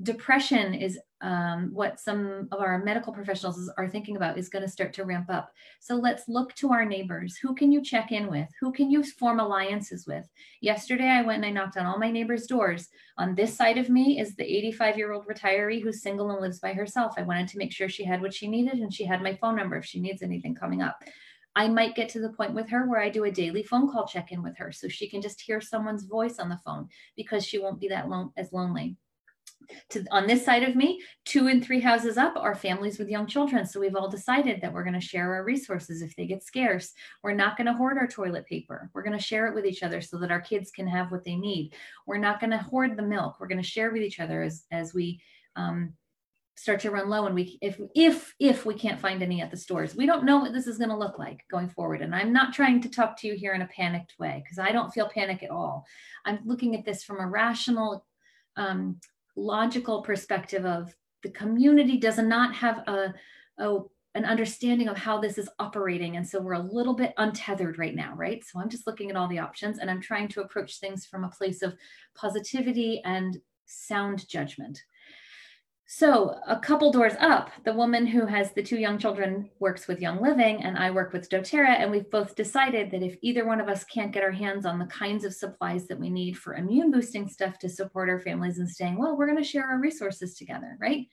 depression 0.03 0.75
is 0.75 0.99
um, 1.21 1.71
what 1.73 2.01
some 2.01 2.49
of 2.53 2.61
our 2.61 2.79
medical 2.85 3.13
professionals 3.13 3.71
are 3.79 3.89
thinking 3.89 4.17
about 4.17 4.37
is 4.37 4.49
going 4.49 4.65
to 4.65 4.71
start 4.71 4.93
to 4.95 5.05
ramp 5.05 5.31
up. 5.31 5.53
So 5.81 5.95
let's 5.95 6.29
look 6.29 6.53
to 6.57 6.73
our 6.73 6.85
neighbors. 6.85 7.37
Who 7.37 7.55
can 7.55 7.71
you 7.71 7.81
check 7.81 8.11
in 8.11 8.29
with? 8.29 8.49
Who 8.61 8.73
can 8.73 8.91
you 8.91 9.03
form 9.03 9.41
alliances 9.41 10.07
with? 10.07 10.29
Yesterday 10.61 11.09
i 11.09 11.23
went 11.23 11.45
and 11.45 11.47
i 11.47 11.51
knocked 11.51 11.77
on 11.77 11.87
all 11.87 11.99
my 11.99 12.11
neighbors 12.11 12.47
doors. 12.47 12.89
On 13.19 13.35
this 13.35 13.57
side 13.57 13.79
of 13.79 13.89
me 13.89 14.19
is 14.21 14.35
the 14.35 14.45
85 14.45 14.99
year 14.99 15.13
old 15.13 15.27
retiree 15.27 15.83
who's 15.83 16.03
single 16.03 16.31
and 16.31 16.41
lives 16.41 16.59
by 16.59 16.73
herself. 16.73 17.15
I 17.17 17.23
wanted 17.23 17.49
to 17.49 17.59
make 17.59 17.73
sure 17.73 17.89
she 17.89 18.05
had 18.05 18.21
what 18.21 18.35
she 18.35 18.49
needed 18.49 18.75
and 18.75 18.93
she 18.93 19.05
had 19.05 19.23
my 19.23 19.35
phone 19.37 19.57
number 19.57 19.77
if 19.77 19.87
she 19.87 20.01
needs 20.01 20.23
anything 20.23 20.55
coming 20.55 20.83
up 20.83 20.99
I 21.57 21.69
might 21.69 21.95
get 21.95 22.09
to 22.11 22.21
the 22.21 22.33
point 22.33 22.55
with 22.55 22.69
her 22.71 22.89
where 22.89 23.01
I 23.01 23.09
do 23.09 23.25
a 23.25 23.31
daily 23.31 23.63
phone 23.63 23.91
call 23.91 24.07
check 24.07 24.33
in 24.33 24.43
with 24.43 24.57
her 24.59 24.73
so 24.73 24.89
she 24.89 25.09
can 25.09 25.23
just 25.23 25.41
hear 25.41 25.61
someone's 25.61 26.05
voice 26.05 26.39
on 26.39 26.49
the 26.49 26.61
phone 26.65 26.89
because 27.17 27.45
she 27.45 27.59
won't 27.59 27.81
be 27.81 27.89
that 27.89 28.09
lone 28.09 28.31
as 28.37 28.53
lonely. 28.53 28.97
To, 29.91 30.05
on 30.11 30.27
this 30.27 30.45
side 30.45 30.63
of 30.63 30.77
me, 30.77 31.01
two 31.25 31.47
and 31.47 31.65
three 31.65 31.81
houses 31.81 32.19
up 32.19 32.35
are 32.37 32.55
families 32.55 32.99
with 32.99 33.09
young 33.09 33.27
children. 33.27 33.65
So 33.65 33.81
we've 33.81 33.97
all 33.97 34.11
decided 34.11 34.61
that 34.61 34.73
we're 34.73 34.85
going 34.85 34.93
to 34.95 35.01
share 35.01 35.33
our 35.35 35.45
resources 35.45 36.03
if 36.03 36.15
they 36.17 36.27
get 36.27 36.43
scarce. 36.43 36.93
We're 37.23 37.33
not 37.35 37.57
going 37.57 37.69
to 37.69 37.73
hoard 37.73 37.97
our 37.97 38.07
toilet 38.07 38.47
paper. 38.47 38.91
We're 38.93 39.05
going 39.05 39.17
to 39.17 39.25
share 39.25 39.47
it 39.47 39.55
with 39.55 39.65
each 39.65 39.83
other 39.83 40.03
so 40.03 40.19
that 40.19 40.31
our 40.31 40.41
kids 40.41 40.71
can 40.71 40.87
have 40.87 41.11
what 41.11 41.25
they 41.25 41.37
need. 41.37 41.75
We're 42.07 42.19
not 42.19 42.41
going 42.41 42.51
to 42.51 42.59
hoard 42.59 42.97
the 42.97 43.03
milk. 43.03 43.37
We're 43.41 43.49
going 43.49 43.63
to 43.63 43.69
share 43.69 43.91
with 43.91 44.03
each 44.03 44.21
other 44.21 44.43
as 44.43 44.65
as 44.71 44.93
we 44.93 45.21
um, 45.57 45.95
start 46.57 46.81
to 46.81 46.91
run 46.91 47.09
low 47.09 47.27
and 47.27 47.35
we 47.35 47.59
if 47.61 47.81
if 47.95 48.35
if 48.39 48.65
we 48.65 48.75
can't 48.75 49.01
find 49.01 49.23
any 49.23 49.41
at 49.41 49.51
the 49.51 49.57
stores. 49.57 49.97
We 49.97 50.07
don't 50.07 50.25
know 50.25 50.39
what 50.39 50.53
this 50.53 50.67
is 50.67 50.79
going 50.79 50.91
to 50.91 50.97
look 50.97 51.19
like 51.19 51.41
going 51.51 51.69
forward 51.69 52.01
and 52.01 52.15
i'm 52.15 52.33
not 52.33 52.55
trying 52.55 52.81
to 52.83 52.89
talk 52.89 53.19
to 53.19 53.27
you 53.27 53.35
here 53.35 53.55
in 53.55 53.63
a 53.63 53.69
panicked 53.69 54.15
way 54.19 54.43
because 54.43 54.59
i 54.59 54.73
don't 54.73 54.93
feel 54.93 55.11
panic 55.13 55.43
at 55.43 55.51
all. 55.51 55.85
I'm 56.25 56.41
looking 56.45 56.75
at 56.75 56.85
this 56.85 57.05
from 57.05 57.21
a 57.21 57.27
rational 57.27 58.07
um, 58.57 59.01
logical 59.37 60.03
perspective 60.03 60.65
of 60.65 60.95
the 61.23 61.31
community 61.31 61.99
does 61.99 62.19
not 62.19 62.55
have 62.55 62.79
a, 62.87 63.15
a 63.59 63.79
an 64.17 64.25
understanding 64.25 64.87
of 64.87 64.97
how 64.97 65.19
this 65.19 65.39
is 65.39 65.49
operating 65.59 66.17
and 66.17 66.27
so 66.27 66.41
we're 66.41 66.53
a 66.53 66.61
little 66.61 66.95
bit 66.95 67.15
untethered 67.17 67.79
right 67.79 67.97
now 67.97 68.15
right? 68.15 68.45
So 68.45 68.61
i'm 68.61 68.69
just 68.69 68.87
looking 68.87 69.11
at 69.11 69.17
all 69.17 69.27
the 69.27 69.41
options 69.41 69.81
and 69.81 69.91
i'm 69.91 70.01
trying 70.01 70.29
to 70.29 70.43
approach 70.43 70.79
things 70.79 71.05
from 71.05 71.25
a 71.25 71.31
place 71.31 71.63
of 71.63 71.75
positivity 72.15 73.03
and 73.05 73.39
sound 73.67 74.29
judgment 74.29 74.79
so, 75.87 76.39
a 76.47 76.59
couple 76.59 76.91
doors 76.91 77.13
up, 77.21 77.51
the 77.65 77.73
woman 77.73 78.07
who 78.07 78.25
has 78.25 78.53
the 78.53 78.63
two 78.63 78.79
young 78.79 78.97
children 78.97 79.51
works 79.59 79.87
with 79.87 80.01
Young 80.01 80.23
Living, 80.23 80.63
and 80.63 80.79
I 80.79 80.91
work 80.91 81.13
with 81.13 81.29
doTERRA. 81.29 81.79
And 81.79 81.91
we've 81.91 82.11
both 82.11 82.35
decided 82.35 82.91
that 82.91 83.03
if 83.03 83.19
either 83.21 83.47
one 83.47 83.61
of 83.61 83.69
us 83.69 83.85
can't 83.85 84.11
get 84.11 84.23
our 84.23 84.31
hands 84.31 84.65
on 84.65 84.79
the 84.79 84.87
kinds 84.87 85.25
of 85.25 85.35
supplies 85.35 85.87
that 85.89 86.01
we 86.01 86.09
need 86.09 86.39
for 86.39 86.55
immune 86.55 86.91
boosting 86.91 87.29
stuff 87.29 87.59
to 87.59 87.69
support 87.69 88.09
our 88.09 88.19
families 88.19 88.59
and 88.59 88.69
staying 88.69 88.97
well, 88.97 89.15
we're 89.15 89.27
going 89.27 89.43
to 89.43 89.45
share 89.45 89.67
our 89.67 89.79
resources 89.79 90.37
together, 90.37 90.79
right? 90.81 91.07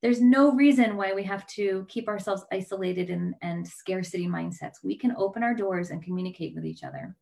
There's 0.00 0.20
no 0.20 0.52
reason 0.52 0.96
why 0.96 1.12
we 1.12 1.24
have 1.24 1.44
to 1.48 1.84
keep 1.88 2.06
ourselves 2.06 2.44
isolated 2.52 3.10
and, 3.10 3.34
and 3.42 3.66
scarcity 3.66 4.28
mindsets. 4.28 4.84
We 4.84 4.96
can 4.96 5.16
open 5.16 5.42
our 5.42 5.54
doors 5.54 5.90
and 5.90 6.04
communicate 6.04 6.54
with 6.54 6.64
each 6.64 6.84
other. 6.84 7.16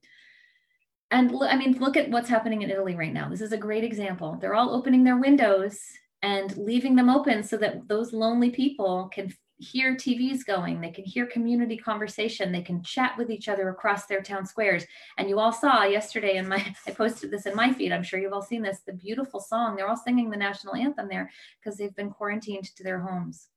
And 1.10 1.34
I 1.42 1.56
mean, 1.56 1.78
look 1.78 1.96
at 1.96 2.10
what's 2.10 2.28
happening 2.28 2.60
in 2.60 2.70
Italy 2.70 2.96
right 2.96 3.12
now. 3.12 3.30
This 3.30 3.40
is 3.40 3.52
a 3.52 3.58
great 3.58 3.84
example. 3.84 4.36
They're 4.38 4.54
all 4.54 4.74
opening 4.74 5.04
their 5.04 5.16
windows 5.16 5.80
and 6.22 6.56
leaving 6.56 6.94
them 6.94 7.10
open 7.10 7.42
so 7.42 7.56
that 7.56 7.88
those 7.88 8.12
lonely 8.12 8.50
people 8.50 9.10
can 9.12 9.32
hear 9.62 9.94
TVs 9.94 10.44
going, 10.44 10.80
they 10.80 10.90
can 10.90 11.04
hear 11.04 11.26
community 11.26 11.76
conversation, 11.76 12.50
they 12.50 12.62
can 12.62 12.82
chat 12.82 13.16
with 13.16 13.30
each 13.30 13.48
other 13.48 13.68
across 13.68 14.06
their 14.06 14.20
town 14.20 14.44
squares. 14.44 14.84
And 15.18 15.28
you 15.28 15.38
all 15.38 15.52
saw 15.52 15.84
yesterday 15.84 16.36
in 16.36 16.48
my, 16.48 16.74
I 16.86 16.90
posted 16.90 17.30
this 17.30 17.46
in 17.46 17.54
my 17.54 17.72
feed, 17.72 17.92
I'm 17.92 18.02
sure 18.02 18.18
you've 18.18 18.32
all 18.32 18.42
seen 18.42 18.62
this, 18.62 18.80
the 18.80 18.92
beautiful 18.92 19.40
song. 19.40 19.76
They're 19.76 19.88
all 19.88 19.96
singing 19.96 20.30
the 20.30 20.36
national 20.36 20.74
anthem 20.74 21.08
there 21.08 21.30
because 21.60 21.78
they've 21.78 21.94
been 21.94 22.10
quarantined 22.10 22.64
to 22.76 22.82
their 22.82 23.00
homes. 23.00 23.48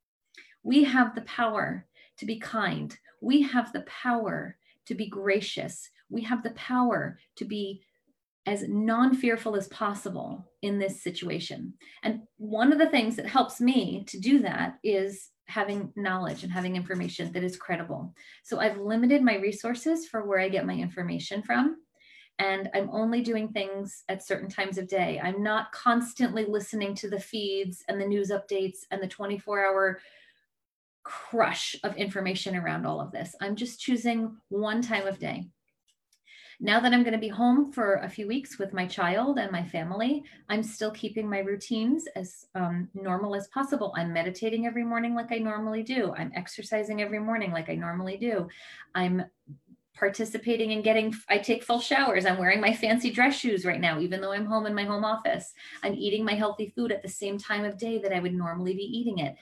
We 0.62 0.84
have 0.84 1.14
the 1.14 1.22
power 1.22 1.86
to 2.18 2.26
be 2.26 2.38
kind. 2.38 2.96
We 3.20 3.42
have 3.42 3.72
the 3.72 3.82
power 3.82 4.56
to 4.86 4.94
be 4.94 5.06
gracious. 5.08 5.90
We 6.08 6.22
have 6.22 6.42
the 6.42 6.50
power 6.50 7.18
to 7.36 7.44
be 7.44 7.82
as 8.46 8.68
non 8.68 9.14
fearful 9.14 9.56
as 9.56 9.68
possible 9.68 10.48
in 10.62 10.78
this 10.78 11.02
situation. 11.02 11.74
And 12.02 12.20
one 12.36 12.72
of 12.72 12.78
the 12.78 12.88
things 12.88 13.16
that 13.16 13.26
helps 13.26 13.60
me 13.60 14.04
to 14.08 14.20
do 14.20 14.38
that 14.40 14.78
is 14.84 15.30
having 15.48 15.92
knowledge 15.96 16.42
and 16.42 16.52
having 16.52 16.76
information 16.76 17.32
that 17.32 17.44
is 17.44 17.56
credible. 17.56 18.14
So 18.44 18.58
I've 18.58 18.78
limited 18.78 19.22
my 19.22 19.36
resources 19.36 20.08
for 20.08 20.24
where 20.26 20.40
I 20.40 20.48
get 20.48 20.66
my 20.66 20.74
information 20.74 21.42
from. 21.42 21.76
and 22.38 22.68
I'm 22.74 22.90
only 22.92 23.22
doing 23.22 23.48
things 23.48 24.04
at 24.10 24.26
certain 24.26 24.50
times 24.50 24.76
of 24.76 24.88
day. 24.88 25.18
I'm 25.22 25.42
not 25.42 25.72
constantly 25.72 26.44
listening 26.44 26.94
to 26.96 27.08
the 27.08 27.18
feeds 27.18 27.82
and 27.88 27.98
the 28.00 28.06
news 28.06 28.30
updates 28.30 28.80
and 28.90 29.02
the 29.02 29.08
24 29.08 29.66
hour 29.66 30.00
crush 31.02 31.76
of 31.84 31.96
information 31.96 32.56
around 32.56 32.84
all 32.84 33.00
of 33.00 33.12
this. 33.12 33.34
I'm 33.40 33.56
just 33.56 33.80
choosing 33.80 34.36
one 34.48 34.82
time 34.82 35.06
of 35.06 35.18
day. 35.18 35.48
Now 36.60 36.80
that 36.80 36.92
I'm 36.92 37.02
going 37.02 37.12
to 37.12 37.18
be 37.18 37.28
home 37.28 37.70
for 37.70 37.96
a 37.96 38.08
few 38.08 38.26
weeks 38.26 38.58
with 38.58 38.72
my 38.72 38.86
child 38.86 39.38
and 39.38 39.52
my 39.52 39.64
family, 39.64 40.24
I'm 40.48 40.62
still 40.62 40.90
keeping 40.90 41.28
my 41.28 41.40
routines 41.40 42.06
as 42.16 42.46
um, 42.54 42.88
normal 42.94 43.34
as 43.34 43.48
possible. 43.48 43.92
I'm 43.96 44.12
meditating 44.12 44.66
every 44.66 44.84
morning 44.84 45.14
like 45.14 45.32
I 45.32 45.38
normally 45.38 45.82
do. 45.82 46.14
I'm 46.16 46.32
exercising 46.34 47.02
every 47.02 47.18
morning 47.18 47.52
like 47.52 47.68
I 47.68 47.74
normally 47.74 48.16
do. 48.16 48.48
I'm 48.94 49.24
participating 49.96 50.72
in 50.72 50.82
getting 50.82 51.14
i 51.30 51.38
take 51.38 51.64
full 51.64 51.80
showers 51.80 52.26
i'm 52.26 52.36
wearing 52.36 52.60
my 52.60 52.70
fancy 52.72 53.10
dress 53.10 53.34
shoes 53.34 53.64
right 53.64 53.80
now 53.80 53.98
even 53.98 54.20
though 54.20 54.32
i'm 54.32 54.44
home 54.44 54.66
in 54.66 54.74
my 54.74 54.84
home 54.84 55.06
office 55.06 55.54
i'm 55.82 55.94
eating 55.94 56.22
my 56.22 56.34
healthy 56.34 56.70
food 56.76 56.92
at 56.92 57.02
the 57.02 57.08
same 57.08 57.38
time 57.38 57.64
of 57.64 57.78
day 57.78 57.98
that 57.98 58.12
i 58.12 58.20
would 58.20 58.34
normally 58.34 58.74
be 58.74 58.82
eating 58.82 59.20
it 59.20 59.36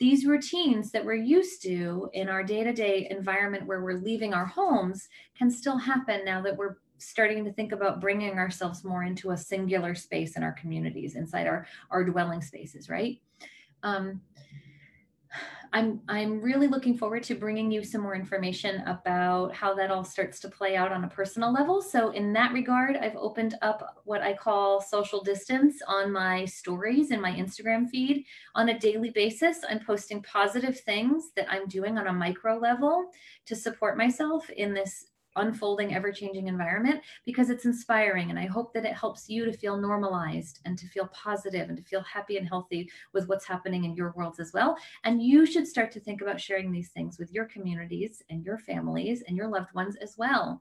these 0.00 0.24
routines 0.24 0.90
that 0.90 1.04
we're 1.04 1.14
used 1.14 1.62
to 1.62 2.08
in 2.14 2.28
our 2.28 2.42
day-to-day 2.42 3.06
environment 3.10 3.66
where 3.66 3.82
we're 3.82 4.00
leaving 4.00 4.32
our 4.32 4.46
homes 4.46 5.08
can 5.36 5.50
still 5.50 5.76
happen 5.76 6.24
now 6.24 6.40
that 6.40 6.56
we're 6.56 6.78
starting 6.96 7.44
to 7.44 7.52
think 7.52 7.72
about 7.72 8.00
bringing 8.00 8.38
ourselves 8.38 8.82
more 8.82 9.04
into 9.04 9.30
a 9.30 9.36
singular 9.36 9.94
space 9.94 10.36
in 10.36 10.42
our 10.42 10.52
communities 10.52 11.16
inside 11.16 11.46
our 11.46 11.66
our 11.90 12.02
dwelling 12.02 12.42
spaces 12.42 12.88
right? 12.88 13.20
Um, 13.82 14.20
I'm 15.72 16.00
I'm 16.08 16.40
really 16.40 16.66
looking 16.66 16.98
forward 16.98 17.22
to 17.24 17.34
bringing 17.34 17.70
you 17.70 17.84
some 17.84 18.00
more 18.00 18.14
information 18.14 18.82
about 18.86 19.54
how 19.54 19.74
that 19.74 19.90
all 19.90 20.02
starts 20.02 20.40
to 20.40 20.48
play 20.48 20.76
out 20.76 20.90
on 20.90 21.04
a 21.04 21.08
personal 21.08 21.52
level. 21.52 21.80
So 21.80 22.10
in 22.10 22.32
that 22.32 22.52
regard, 22.52 22.96
I've 22.96 23.16
opened 23.16 23.56
up 23.62 24.00
what 24.04 24.22
I 24.22 24.34
call 24.34 24.80
social 24.80 25.22
distance 25.22 25.80
on 25.86 26.10
my 26.12 26.44
stories 26.44 27.10
in 27.12 27.20
my 27.20 27.32
Instagram 27.32 27.88
feed 27.88 28.24
on 28.54 28.70
a 28.70 28.78
daily 28.78 29.10
basis. 29.10 29.58
I'm 29.68 29.84
posting 29.84 30.22
positive 30.22 30.80
things 30.80 31.30
that 31.36 31.46
I'm 31.48 31.68
doing 31.68 31.98
on 31.98 32.08
a 32.08 32.12
micro 32.12 32.58
level 32.58 33.10
to 33.46 33.54
support 33.54 33.96
myself 33.96 34.50
in 34.50 34.74
this 34.74 35.09
unfolding, 35.36 35.94
ever 35.94 36.12
changing 36.12 36.48
environment 36.48 37.00
because 37.24 37.50
it's 37.50 37.64
inspiring. 37.64 38.30
And 38.30 38.38
I 38.38 38.46
hope 38.46 38.72
that 38.74 38.84
it 38.84 38.94
helps 38.94 39.28
you 39.28 39.44
to 39.44 39.52
feel 39.52 39.76
normalized 39.76 40.60
and 40.64 40.78
to 40.78 40.86
feel 40.88 41.08
positive 41.08 41.68
and 41.68 41.76
to 41.78 41.84
feel 41.84 42.02
happy 42.02 42.36
and 42.36 42.48
healthy 42.48 42.90
with 43.12 43.28
what's 43.28 43.46
happening 43.46 43.84
in 43.84 43.94
your 43.94 44.12
worlds 44.16 44.40
as 44.40 44.52
well. 44.52 44.76
And 45.04 45.22
you 45.22 45.46
should 45.46 45.66
start 45.66 45.90
to 45.92 46.00
think 46.00 46.20
about 46.20 46.40
sharing 46.40 46.72
these 46.72 46.90
things 46.90 47.18
with 47.18 47.32
your 47.32 47.46
communities 47.46 48.22
and 48.30 48.44
your 48.44 48.58
families 48.58 49.22
and 49.26 49.36
your 49.36 49.48
loved 49.48 49.72
ones 49.74 49.96
as 49.96 50.16
well 50.16 50.60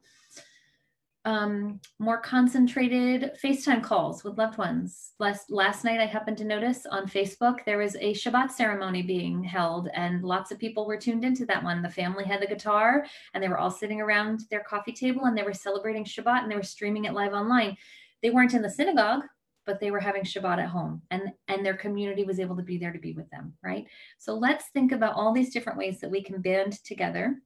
um, 1.26 1.82
more 2.00 2.20
concentrated 2.20 3.32
FaceTime 3.44 3.84
calls 3.84 4.24
with 4.24 4.38
loved 4.38 4.58
ones. 4.58 5.12
Last, 5.20 5.52
last 5.52 5.84
night, 5.84 6.00
I 6.00 6.06
happened 6.06 6.38
to 6.38 6.46
notice 6.46 6.86
on 6.86 7.08
Facebook 7.08 7.66
there 7.66 7.78
was 7.78 7.96
a 7.96 8.14
Shabbat 8.14 8.52
ceremony 8.52 9.02
being 9.02 9.44
held, 9.44 9.90
and 9.94 10.24
lots 10.24 10.52
of 10.52 10.60
people 10.60 10.88
were 10.88 10.98
tuned 10.98 11.26
into 11.26 11.46
that 11.48 11.64
one. 11.64 11.82
The 11.82 11.90
family 11.90 12.24
had 12.24 12.42
the 12.42 12.48
guitar, 12.48 13.06
and 13.34 13.44
they 13.44 13.50
were 13.50 13.58
all 13.58 13.72
sitting 13.72 14.00
around 14.00 14.42
their 14.50 14.64
coffee 14.64 14.94
table, 14.94 15.26
and 15.26 15.38
they 15.38 15.44
were 15.44 15.54
celebrating 15.54 16.06
Shabbat, 16.06 16.44
and 16.44 16.52
they 16.52 16.56
were 16.56 16.64
streaming 16.64 17.06
it 17.06 17.14
live 17.14 17.34
online. 17.34 17.76
They 18.22 18.30
weren't 18.30 18.54
in 18.54 18.62
the 18.62 18.70
synagogue, 18.70 19.24
but 19.66 19.82
they 19.82 19.92
were 19.92 20.00
having 20.00 20.24
Shabbat 20.24 20.60
at 20.60 20.70
home, 20.70 21.02
and 21.12 21.34
and 21.50 21.66
their 21.66 21.76
community 21.76 22.24
was 22.24 22.40
able 22.40 22.56
to 22.56 22.64
be 22.64 22.78
there 22.78 22.94
to 22.94 23.00
be 23.00 23.14
with 23.14 23.30
them. 23.30 23.54
Right. 23.62 23.88
So 24.18 24.36
let's 24.36 24.70
think 24.70 24.94
about 24.94 25.16
all 25.16 25.34
these 25.34 25.54
different 25.54 25.78
ways 25.78 26.00
that 26.00 26.10
we 26.12 26.24
can 26.24 26.42
band 26.42 26.84
together, 26.86 27.42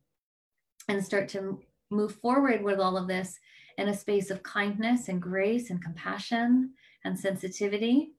and 0.88 1.04
start 1.04 1.28
to 1.30 1.60
move 1.90 2.16
forward 2.16 2.64
with 2.64 2.80
all 2.80 2.98
of 2.98 3.08
this 3.08 3.38
in 3.78 3.90
a 3.90 3.94
space 3.94 4.30
of 4.30 4.44
kindness 4.44 5.08
and 5.08 5.22
grace 5.22 5.70
and 5.70 5.84
compassion 5.84 6.72
and 7.04 7.20
sensitivity. 7.20 8.12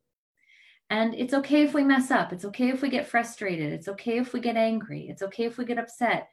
And 0.90 1.14
it's 1.14 1.34
okay 1.34 1.62
if 1.62 1.74
we 1.74 1.82
mess 1.82 2.10
up. 2.10 2.32
It's 2.32 2.44
okay 2.44 2.68
if 2.68 2.82
we 2.82 2.88
get 2.88 3.06
frustrated. 3.06 3.72
It's 3.72 3.88
okay 3.88 4.18
if 4.18 4.32
we 4.32 4.40
get 4.40 4.56
angry. 4.56 5.08
It's 5.08 5.22
okay 5.22 5.44
if 5.44 5.56
we 5.56 5.64
get 5.64 5.78
upset. 5.78 6.28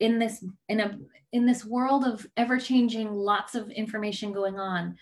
In 0.00 0.18
this 0.18 0.44
in 0.68 0.80
a 0.80 0.98
in 1.32 1.46
this 1.46 1.64
world 1.64 2.04
of 2.04 2.26
ever 2.36 2.58
changing, 2.58 3.12
lots 3.12 3.54
of 3.54 3.70
information 3.70 4.32
going 4.32 4.58
on. 4.58 4.96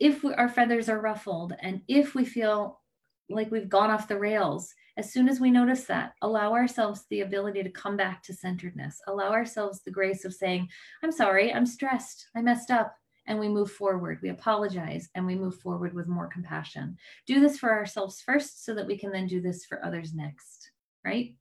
If 0.00 0.24
we, 0.24 0.32
our 0.34 0.48
feathers 0.48 0.88
are 0.88 1.00
ruffled 1.00 1.54
and 1.60 1.82
if 1.86 2.14
we 2.14 2.24
feel 2.24 2.80
like 3.28 3.50
we've 3.50 3.68
gone 3.68 3.90
off 3.90 4.08
the 4.08 4.18
rails, 4.18 4.74
as 4.96 5.12
soon 5.12 5.28
as 5.28 5.40
we 5.40 5.50
notice 5.50 5.84
that, 5.84 6.14
allow 6.22 6.52
ourselves 6.52 7.04
the 7.10 7.20
ability 7.20 7.62
to 7.62 7.70
come 7.70 7.96
back 7.96 8.22
to 8.22 8.34
centeredness, 8.34 9.00
allow 9.06 9.30
ourselves 9.30 9.82
the 9.82 9.90
grace 9.90 10.24
of 10.24 10.34
saying, 10.34 10.68
I'm 11.02 11.12
sorry, 11.12 11.52
I'm 11.52 11.66
stressed, 11.66 12.28
I 12.34 12.42
messed 12.42 12.70
up. 12.70 12.94
And 13.28 13.40
we 13.40 13.48
move 13.48 13.72
forward, 13.72 14.20
we 14.22 14.28
apologize, 14.28 15.08
and 15.16 15.26
we 15.26 15.34
move 15.34 15.56
forward 15.56 15.92
with 15.94 16.06
more 16.06 16.28
compassion. 16.28 16.96
Do 17.26 17.40
this 17.40 17.58
for 17.58 17.72
ourselves 17.72 18.22
first 18.24 18.64
so 18.64 18.72
that 18.74 18.86
we 18.86 18.96
can 18.96 19.10
then 19.10 19.26
do 19.26 19.40
this 19.40 19.64
for 19.64 19.84
others 19.84 20.14
next, 20.14 20.70
right? 21.04 21.34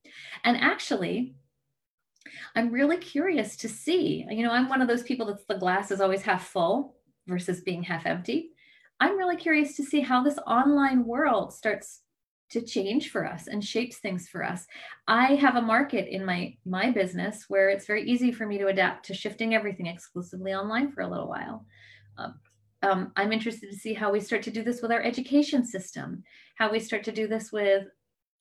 And 0.44 0.58
actually, 0.58 1.36
I'm 2.56 2.72
really 2.72 2.98
curious 2.98 3.56
to 3.58 3.70
see. 3.70 4.26
You 4.30 4.44
know, 4.44 4.52
I'm 4.52 4.68
one 4.68 4.82
of 4.82 4.88
those 4.88 5.04
people 5.04 5.28
that's 5.28 5.46
the 5.46 5.60
glass 5.60 5.92
is 5.92 6.02
always 6.02 6.24
half 6.24 6.48
full 6.48 6.96
versus 7.28 7.62
being 7.62 7.84
half 7.84 8.08
empty. 8.08 8.50
I'm 9.00 9.18
really 9.18 9.36
curious 9.36 9.76
to 9.78 9.84
see 9.84 10.02
how 10.02 10.24
this 10.24 10.40
online 10.48 11.06
world 11.06 11.54
starts 11.54 12.02
to 12.50 12.62
change 12.62 13.10
for 13.10 13.26
us 13.26 13.48
and 13.48 13.64
shapes 13.64 13.98
things 13.98 14.28
for 14.30 14.44
us. 14.44 14.66
I 15.08 15.36
have 15.36 15.56
a 15.56 15.62
market 15.62 16.08
in 16.08 16.24
my 16.26 16.56
my 16.66 16.92
business 16.92 17.46
where 17.48 17.70
it's 17.70 17.88
very 17.88 18.10
easy 18.10 18.32
for 18.32 18.46
me 18.46 18.58
to 18.58 18.68
adapt 18.68 19.06
to 19.08 19.14
shifting 19.14 19.56
everything 19.56 19.88
exclusively 19.88 20.54
online 20.54 20.92
for 20.92 21.02
a 21.02 21.08
little 21.08 21.28
while. 21.28 21.66
Um, 22.18 22.40
um, 22.84 23.12
I'm 23.16 23.32
interested 23.32 23.72
to 23.72 23.78
see 23.78 23.94
how 23.94 24.12
we 24.12 24.20
start 24.20 24.44
to 24.44 24.52
do 24.52 24.62
this 24.62 24.82
with 24.82 24.92
our 24.92 25.02
education 25.02 25.66
system, 25.66 26.24
how 26.56 26.72
we 26.72 26.80
start 26.80 27.04
to 27.06 27.12
do 27.12 27.28
this 27.28 27.52
with 27.52 27.88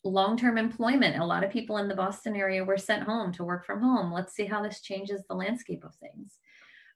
long-term 0.05 0.59
employment. 0.59 1.17
A 1.17 1.25
lot 1.25 1.45
of 1.45 1.51
people 1.51 1.79
in 1.79 1.88
the 1.88 1.95
Boston 1.95 2.37
area 2.37 2.62
were 2.62 2.77
sent 2.77 3.05
home 3.05 3.33
to 3.33 3.45
work 3.45 3.64
from 3.64 3.81
home. 3.81 4.12
Let's 4.12 4.35
see 4.35 4.45
how 4.45 4.62
this 4.62 4.83
changes 4.83 5.23
the 5.29 5.35
landscape 5.35 5.83
of 5.83 5.95
things. 5.95 6.38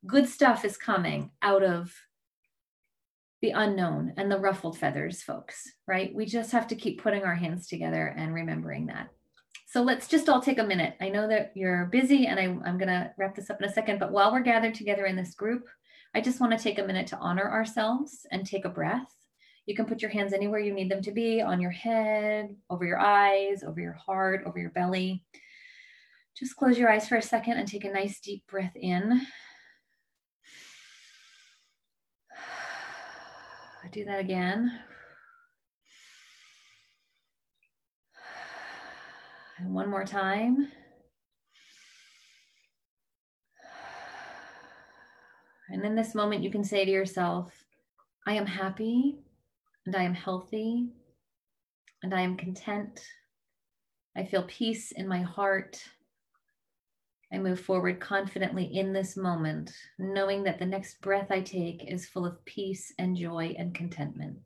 Good 0.07 0.29
stuff 0.29 0.65
is 0.65 0.77
coming 0.77 1.31
out 1.41 1.63
of 1.63 1.91
the 3.41 3.51
unknown 3.51 4.15
and 4.17 4.31
the 4.31 4.39
ruffled 4.39 4.79
feathers, 4.79 5.23
folks, 5.23 5.71
right? 5.87 6.15
We 6.15 6.27
just 6.27 6.51
have 6.53 6.67
to 6.69 6.77
keep 6.77 7.03
putting 7.03 7.23
our 7.23 7.35
hands 7.35 7.69
together 7.69 8.15
and 8.17 8.35
remembering 8.35 8.87
that. 8.87 9.11
So 9.67 9.83
let's 9.83 10.09
just 10.09 10.29
all 10.29 10.41
take 10.41 10.59
a 10.59 10.65
minute. 10.65 10.95
I 11.01 11.09
know 11.11 11.29
that 11.29 11.53
you're 11.55 11.87
busy 11.87 12.27
and 12.27 12.41
I, 12.41 12.45
am 12.45 12.79
going 12.79 12.89
to 12.89 13.13
wrap 13.19 13.37
this 13.37 13.51
up 13.51 13.61
in 13.61 13.69
a 13.69 13.73
second, 13.73 14.01
but 14.01 14.13
while 14.13 14.33
we're 14.33 14.41
gathered 14.41 14.75
together 14.75 15.07
in 15.07 15.15
this 15.15 15.35
group, 15.35 15.69
I 16.15 16.21
just 16.21 16.41
want 16.41 16.53
to 16.53 16.59
take 16.59 16.79
a 16.79 16.85
minute 16.85 17.07
to 17.09 17.19
honor 17.19 17.51
ourselves 17.51 18.27
and 18.33 18.47
take 18.47 18.65
a 18.65 18.71
breath. 18.71 19.15
You 19.67 19.77
can 19.77 19.85
put 19.85 20.01
your 20.01 20.11
hands 20.11 20.33
anywhere 20.33 20.61
you 20.61 20.73
need 20.73 20.91
them 20.91 21.03
to 21.03 21.13
be 21.13 21.43
on 21.43 21.61
your 21.61 21.71
head, 21.71 22.57
over 22.71 22.87
your 22.87 22.99
eyes, 22.99 23.63
over 23.63 23.79
your 23.79 23.93
heart, 23.93 24.45
over 24.47 24.59
your 24.59 24.71
belly. 24.71 25.23
Just 26.35 26.57
close 26.57 26.79
your 26.79 26.91
eyes 26.91 27.07
for 27.07 27.17
a 27.17 27.23
second 27.23 27.59
and 27.59 27.69
take 27.69 27.85
a 27.85 27.93
nice 27.93 28.21
deep 28.21 28.47
breath 28.47 28.75
in. 28.75 29.21
Do 33.93 34.05
that 34.05 34.21
again. 34.21 34.71
And 39.59 39.75
one 39.75 39.89
more 39.89 40.05
time. 40.05 40.71
And 45.71 45.85
in 45.85 45.95
this 45.95 46.15
moment, 46.15 46.43
you 46.43 46.51
can 46.51 46.65
say 46.65 46.85
to 46.85 46.91
yourself, 46.91 47.53
I 48.27 48.35
am 48.35 48.47
happy 48.47 49.19
and 49.87 49.97
I 49.97 50.03
am 50.03 50.15
healthy 50.15 50.89
and 52.03 52.15
I 52.15 52.21
am 52.23 52.37
content. 52.37 53.01
I 54.17 54.25
feel 54.25 54.45
peace 54.45 54.93
in 54.93 55.07
my 55.09 55.23
heart 55.23 55.83
I 57.33 57.39
move 57.39 57.61
forward 57.61 58.01
confidently 58.01 58.65
in 58.65 58.93
this 58.93 59.17
moment, 59.17 59.71
knowing 59.99 60.45
that 60.45 60.59
the 60.59 60.67
next 60.67 61.01
breath 61.03 61.31
I 61.31 61.41
take 61.41 61.85
is 61.91 62.09
full 62.09 62.25
of 62.25 62.43
peace 62.45 62.93
and 62.99 63.17
joy 63.17 63.55
and 63.59 63.75
contentment. 63.75 64.39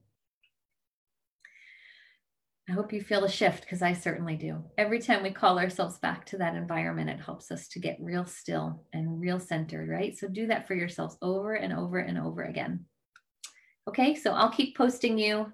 I 2.69 2.73
hope 2.73 2.93
you 2.93 3.03
feel 3.03 3.25
a 3.25 3.29
shift 3.29 3.63
because 3.63 3.83
I 3.83 3.93
certainly 3.93 4.37
do. 4.37 4.65
Every 4.79 5.01
time 5.01 5.23
we 5.23 5.31
call 5.31 5.59
ourselves 5.59 5.99
back 5.99 6.25
to 6.27 6.39
that 6.39 6.55
environment, 6.55 7.11
it 7.11 7.21
helps 7.21 7.51
us 7.51 7.69
to 7.69 7.81
get 7.81 7.99
real 8.01 8.25
still 8.25 8.85
and 8.93 9.21
real 9.21 9.41
centered, 9.41 9.89
right? 9.89 10.17
So 10.17 10.29
do 10.29 10.47
that 10.47 10.67
for 10.67 10.75
yourselves 10.75 11.17
over 11.23 11.55
and 11.55 11.73
over 11.73 11.99
and 11.99 12.19
over 12.19 12.45
again. 12.45 12.87
Okay, 13.89 14.15
so 14.15 14.33
I'll 14.33 14.51
keep 14.51 14.77
posting 14.77 15.19
you 15.19 15.53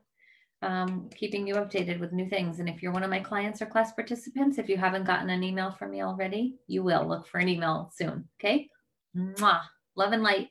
um, 0.63 1.09
keeping 1.15 1.47
you 1.47 1.55
updated 1.55 2.01
with 2.01 2.13
new 2.13 2.29
things. 2.29 2.59
And 2.59 2.69
if 2.69 2.83
you're 2.83 2.93
one 2.93 3.05
of 3.05 3.11
my 3.11 3.21
clients 3.21 3.63
or 3.63 3.67
class 3.67 3.93
participants, 3.93 4.59
if 4.59 4.69
you 4.69 4.77
haven't 4.77 5.05
gotten 5.05 5.31
an 5.31 5.43
email 5.43 5.71
from 5.71 5.91
me 5.91 6.03
already, 6.03 6.57
you 6.67 6.83
will 6.83 7.07
look 7.07 7.27
for 7.27 7.39
an 7.39 7.49
email 7.49 7.93
soon. 7.95 8.29
Okay. 8.41 8.69
Mwah. 9.17 9.61
Love 9.97 10.13
and 10.13 10.23
light. 10.23 10.49